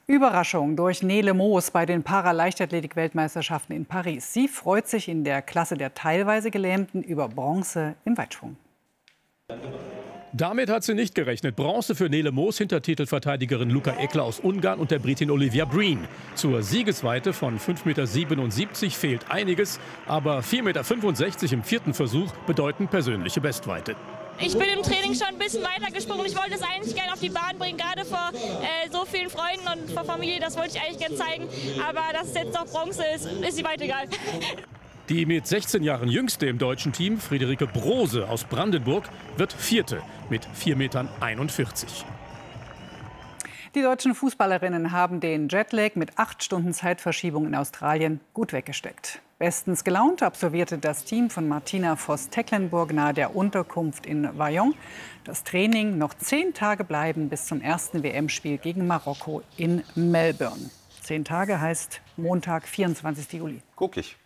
Überraschung 0.05 0.77
durch 0.77 1.03
Nele 1.03 1.33
Moos 1.33 1.71
bei 1.71 1.85
den 1.85 2.03
Paraleichtathletik-Weltmeisterschaften 2.03 3.75
in 3.75 3.85
Paris. 3.85 4.31
Sie 4.31 4.47
freut 4.47 4.87
sich 4.87 5.09
in 5.09 5.25
der 5.25 5.41
Klasse 5.41 5.75
der 5.75 5.93
teilweise 5.95 6.51
Gelähmten 6.51 7.03
über 7.03 7.27
Bronze 7.27 7.95
im 8.05 8.17
Weitschwung. 8.17 8.55
Damit 10.33 10.69
hat 10.69 10.83
sie 10.83 10.93
nicht 10.93 11.15
gerechnet. 11.15 11.55
Bronze 11.55 11.95
für 11.95 12.09
Nele 12.09 12.31
Moos 12.31 12.57
hinter 12.57 12.81
Titelverteidigerin 12.81 13.69
Luca 13.69 13.91
Eckler 13.91 14.23
aus 14.23 14.39
Ungarn 14.39 14.79
und 14.79 14.91
der 14.91 14.99
Britin 14.99 15.31
Olivia 15.31 15.65
Breen. 15.65 16.05
Zur 16.35 16.63
Siegesweite 16.63 17.31
von 17.31 17.59
5,77 17.59 17.85
Meter 17.85 18.91
fehlt 18.91 19.31
einiges, 19.31 19.79
aber 20.05 20.39
4,65 20.39 20.61
Meter 20.63 21.53
im 21.53 21.63
vierten 21.63 21.93
Versuch 21.93 22.31
bedeuten 22.45 22.87
persönliche 22.87 23.39
Bestweite. 23.39 23.95
Ich 24.39 24.53
bin 24.53 24.67
im 24.67 24.83
Training 24.83 25.15
schon 25.15 25.27
ein 25.27 25.37
bisschen 25.37 25.63
weiter 25.63 25.91
gesprungen. 25.91 26.25
Ich 26.25 26.35
wollte 26.35 26.55
es 26.55 26.61
eigentlich 26.61 26.93
gerne 26.93 27.13
auf 27.13 27.19
die 27.19 27.29
Bahn 27.29 27.57
bringen, 27.57 27.77
gerade 27.77 28.05
vor 28.05 28.29
äh, 28.33 28.89
so 28.91 29.05
vielen 29.05 29.29
Freunden 29.29 29.67
und 29.67 29.91
vor 29.91 30.03
Familie. 30.03 30.39
Das 30.39 30.55
wollte 30.57 30.77
ich 30.77 30.81
eigentlich 30.81 30.99
gerne 30.99 31.15
zeigen. 31.15 31.47
Aber 31.87 32.01
dass 32.13 32.27
es 32.27 32.33
jetzt 32.35 32.53
noch 32.53 32.65
Bronze 32.65 33.03
ist, 33.15 33.25
ist 33.25 33.57
die 33.57 33.63
weit 33.63 33.81
egal. 33.81 34.05
Die 35.09 35.25
mit 35.25 35.47
16 35.47 35.83
Jahren 35.83 36.09
jüngste 36.09 36.47
im 36.47 36.57
deutschen 36.57 36.91
Team, 36.91 37.17
Friederike 37.17 37.65
Brose 37.65 38.27
aus 38.27 38.43
Brandenburg, 38.43 39.07
wird 39.37 39.53
Vierte 39.53 40.01
mit 40.29 40.45
4,41 40.45 40.75
Metern. 40.75 41.09
Die 43.73 43.81
deutschen 43.81 44.15
Fußballerinnen 44.15 44.91
haben 44.91 45.21
den 45.21 45.47
Jetlag 45.47 45.95
mit 45.95 46.17
acht 46.17 46.43
Stunden 46.43 46.73
Zeitverschiebung 46.73 47.45
in 47.45 47.55
Australien 47.55 48.19
gut 48.33 48.51
weggesteckt. 48.51 49.21
Bestens 49.39 49.85
gelaunt 49.85 50.23
absolvierte 50.23 50.77
das 50.77 51.05
Team 51.05 51.29
von 51.29 51.47
Martina 51.47 51.95
Voss-Tecklenburg 51.95 52.91
nahe 52.91 53.13
der 53.13 53.33
Unterkunft 53.33 54.05
in 54.05 54.37
Vaillon. 54.37 54.73
Das 55.23 55.45
Training 55.45 55.97
noch 55.97 56.15
zehn 56.15 56.53
Tage 56.53 56.83
bleiben 56.83 57.29
bis 57.29 57.45
zum 57.45 57.61
ersten 57.61 58.03
WM-Spiel 58.03 58.57
gegen 58.57 58.87
Marokko 58.87 59.41
in 59.55 59.83
Melbourne. 59.95 60.69
Zehn 61.01 61.23
Tage 61.23 61.61
heißt 61.61 62.01
Montag, 62.17 62.67
24. 62.67 63.31
Juli. 63.33 63.61
Guck 63.77 63.95
ich. 63.95 64.17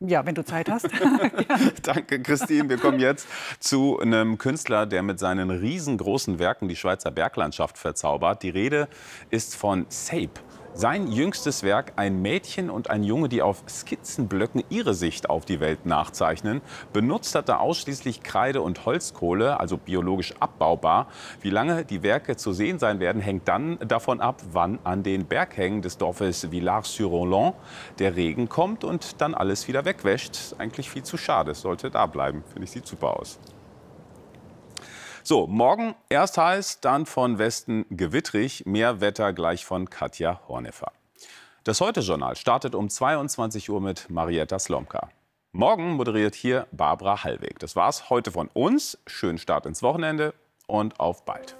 Ja, 0.00 0.24
wenn 0.24 0.36
du 0.36 0.44
Zeit 0.44 0.70
hast. 0.70 0.88
Danke, 1.82 2.22
Christine. 2.22 2.68
Wir 2.68 2.76
kommen 2.76 3.00
jetzt 3.00 3.26
zu 3.58 3.98
einem 3.98 4.38
Künstler, 4.38 4.86
der 4.86 5.02
mit 5.02 5.18
seinen 5.18 5.50
riesengroßen 5.50 6.38
Werken 6.38 6.68
die 6.68 6.76
Schweizer 6.76 7.10
Berglandschaft 7.10 7.76
verzaubert. 7.76 8.44
Die 8.44 8.50
Rede 8.50 8.86
ist 9.30 9.56
von 9.56 9.86
Sape. 9.88 10.30
Sein 10.74 11.10
jüngstes 11.10 11.64
Werk, 11.64 11.94
ein 11.96 12.22
Mädchen 12.22 12.70
und 12.70 12.88
ein 12.88 13.02
Junge, 13.02 13.28
die 13.28 13.42
auf 13.42 13.64
Skizzenblöcken 13.68 14.62
ihre 14.68 14.94
Sicht 14.94 15.28
auf 15.28 15.44
die 15.44 15.58
Welt 15.58 15.86
nachzeichnen. 15.86 16.60
Benutzt 16.92 17.34
hat 17.34 17.48
er 17.48 17.60
ausschließlich 17.60 18.22
Kreide 18.22 18.62
und 18.62 18.86
Holzkohle, 18.86 19.58
also 19.58 19.76
biologisch 19.76 20.34
abbaubar. 20.38 21.08
Wie 21.40 21.50
lange 21.50 21.84
die 21.84 22.02
Werke 22.04 22.36
zu 22.36 22.52
sehen 22.52 22.78
sein 22.78 23.00
werden, 23.00 23.20
hängt 23.20 23.48
dann 23.48 23.78
davon 23.80 24.20
ab, 24.20 24.40
wann 24.52 24.78
an 24.84 25.02
den 25.02 25.26
Berghängen 25.26 25.82
des 25.82 25.98
Dorfes 25.98 26.52
Villars-sur-Roland 26.52 27.56
der 27.98 28.14
Regen 28.14 28.48
kommt 28.48 28.84
und 28.84 29.20
dann 29.20 29.34
alles 29.34 29.66
wieder 29.66 29.84
wegwäscht. 29.84 30.54
Eigentlich 30.58 30.90
viel 30.90 31.02
zu 31.02 31.16
schade, 31.16 31.52
es 31.52 31.60
sollte 31.60 31.90
da 31.90 32.06
bleiben. 32.06 32.44
Finde 32.52 32.64
ich, 32.64 32.70
sieht 32.70 32.86
super 32.86 33.18
aus. 33.18 33.40
So, 35.28 35.46
morgen 35.46 35.94
erst 36.08 36.38
heiß, 36.38 36.80
dann 36.80 37.04
von 37.04 37.36
Westen 37.36 37.84
gewittrig. 37.90 38.64
Mehr 38.64 39.02
Wetter 39.02 39.34
gleich 39.34 39.66
von 39.66 39.90
Katja 39.90 40.40
Horneffer. 40.48 40.90
Das 41.64 41.82
Heute-Journal 41.82 42.34
startet 42.34 42.74
um 42.74 42.88
22 42.88 43.68
Uhr 43.68 43.82
mit 43.82 44.08
Marietta 44.08 44.58
Slomka. 44.58 45.10
Morgen 45.52 45.96
moderiert 45.96 46.34
hier 46.34 46.66
Barbara 46.72 47.24
Hallweg. 47.24 47.58
Das 47.58 47.76
war's 47.76 48.08
heute 48.08 48.30
von 48.30 48.48
uns. 48.54 48.96
Schönen 49.06 49.36
Start 49.36 49.66
ins 49.66 49.82
Wochenende 49.82 50.32
und 50.66 50.98
auf 50.98 51.26
bald. 51.26 51.58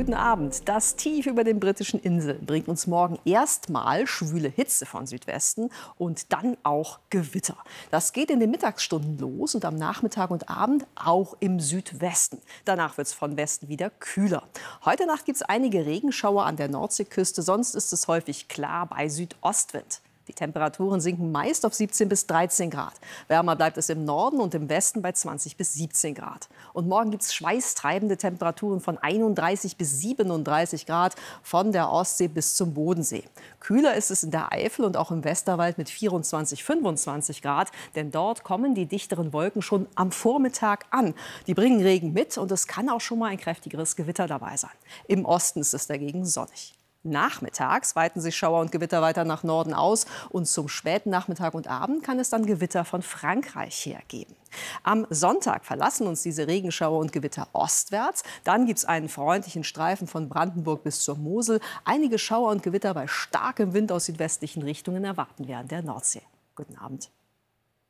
Guten 0.00 0.14
Abend. 0.14 0.66
Das 0.66 0.96
Tief 0.96 1.26
über 1.26 1.44
den 1.44 1.60
britischen 1.60 2.00
Inseln 2.00 2.46
bringt 2.46 2.68
uns 2.68 2.86
morgen 2.86 3.18
erstmal 3.26 4.06
schwüle 4.06 4.48
Hitze 4.48 4.86
von 4.86 5.06
Südwesten 5.06 5.68
und 5.98 6.32
dann 6.32 6.56
auch 6.62 7.00
Gewitter. 7.10 7.58
Das 7.90 8.14
geht 8.14 8.30
in 8.30 8.40
den 8.40 8.50
Mittagsstunden 8.50 9.18
los 9.18 9.54
und 9.54 9.66
am 9.66 9.76
Nachmittag 9.76 10.30
und 10.30 10.48
Abend 10.48 10.86
auch 10.94 11.36
im 11.40 11.60
Südwesten. 11.60 12.38
Danach 12.64 12.96
wird 12.96 13.08
es 13.08 13.12
von 13.12 13.36
Westen 13.36 13.68
wieder 13.68 13.90
kühler. 13.90 14.44
Heute 14.86 15.04
Nacht 15.04 15.26
gibt 15.26 15.36
es 15.36 15.42
einige 15.42 15.84
Regenschauer 15.84 16.46
an 16.46 16.56
der 16.56 16.68
Nordseeküste, 16.68 17.42
sonst 17.42 17.74
ist 17.74 17.92
es 17.92 18.08
häufig 18.08 18.48
klar 18.48 18.86
bei 18.86 19.10
Südostwind. 19.10 20.00
Die 20.28 20.34
Temperaturen 20.34 21.00
sinken 21.00 21.32
meist 21.32 21.64
auf 21.66 21.74
17 21.74 22.08
bis 22.08 22.26
13 22.26 22.70
Grad. 22.70 22.94
Wärmer 23.28 23.56
bleibt 23.56 23.78
es 23.78 23.88
im 23.88 24.04
Norden 24.04 24.40
und 24.40 24.54
im 24.54 24.68
Westen 24.68 25.02
bei 25.02 25.12
20 25.12 25.56
bis 25.56 25.72
17 25.74 26.14
Grad. 26.14 26.48
Und 26.72 26.88
morgen 26.88 27.10
gibt 27.10 27.22
es 27.22 27.34
schweißtreibende 27.34 28.16
Temperaturen 28.16 28.80
von 28.80 28.98
31 28.98 29.76
bis 29.76 30.00
37 30.00 30.86
Grad 30.86 31.16
von 31.42 31.72
der 31.72 31.90
Ostsee 31.90 32.28
bis 32.28 32.54
zum 32.54 32.74
Bodensee. 32.74 33.24
Kühler 33.60 33.94
ist 33.94 34.10
es 34.10 34.22
in 34.22 34.30
der 34.30 34.52
Eifel 34.52 34.84
und 34.84 34.96
auch 34.96 35.10
im 35.10 35.24
Westerwald 35.24 35.78
mit 35.78 35.88
24, 35.88 36.62
25 36.62 37.42
Grad, 37.42 37.72
denn 37.94 38.10
dort 38.10 38.44
kommen 38.44 38.74
die 38.74 38.86
dichteren 38.86 39.32
Wolken 39.32 39.62
schon 39.62 39.88
am 39.94 40.12
Vormittag 40.12 40.86
an. 40.90 41.14
Die 41.46 41.54
bringen 41.54 41.80
Regen 41.80 42.12
mit 42.12 42.38
und 42.38 42.52
es 42.52 42.66
kann 42.66 42.88
auch 42.88 43.00
schon 43.00 43.18
mal 43.18 43.30
ein 43.30 43.38
kräftigeres 43.38 43.96
Gewitter 43.96 44.26
dabei 44.26 44.56
sein. 44.56 44.70
Im 45.08 45.24
Osten 45.24 45.60
ist 45.60 45.74
es 45.74 45.86
dagegen 45.86 46.24
sonnig. 46.26 46.79
Nachmittags 47.02 47.96
weiten 47.96 48.20
sich 48.20 48.36
Schauer 48.36 48.60
und 48.60 48.72
Gewitter 48.72 49.00
weiter 49.00 49.24
nach 49.24 49.42
Norden 49.42 49.72
aus 49.72 50.06
und 50.28 50.46
zum 50.46 50.68
späten 50.68 51.10
Nachmittag 51.10 51.54
und 51.54 51.66
Abend 51.66 52.02
kann 52.02 52.18
es 52.18 52.28
dann 52.28 52.44
Gewitter 52.44 52.84
von 52.84 53.00
Frankreich 53.02 53.86
her 53.86 54.00
geben. 54.08 54.36
Am 54.82 55.06
Sonntag 55.08 55.64
verlassen 55.64 56.06
uns 56.06 56.22
diese 56.22 56.46
Regenschauer 56.46 56.98
und 56.98 57.12
Gewitter 57.12 57.48
ostwärts. 57.52 58.22
Dann 58.44 58.66
gibt 58.66 58.80
es 58.80 58.84
einen 58.84 59.08
freundlichen 59.08 59.64
Streifen 59.64 60.06
von 60.06 60.28
Brandenburg 60.28 60.82
bis 60.82 61.00
zur 61.00 61.16
Mosel. 61.16 61.60
Einige 61.84 62.18
Schauer 62.18 62.50
und 62.50 62.62
Gewitter 62.62 62.92
bei 62.92 63.06
starkem 63.06 63.72
Wind 63.72 63.92
aus 63.92 64.06
südwestlichen 64.06 64.62
Richtungen 64.62 65.04
erwarten 65.04 65.48
wir 65.48 65.58
an 65.58 65.68
der 65.68 65.82
Nordsee. 65.82 66.22
Guten 66.54 66.76
Abend. 66.76 67.10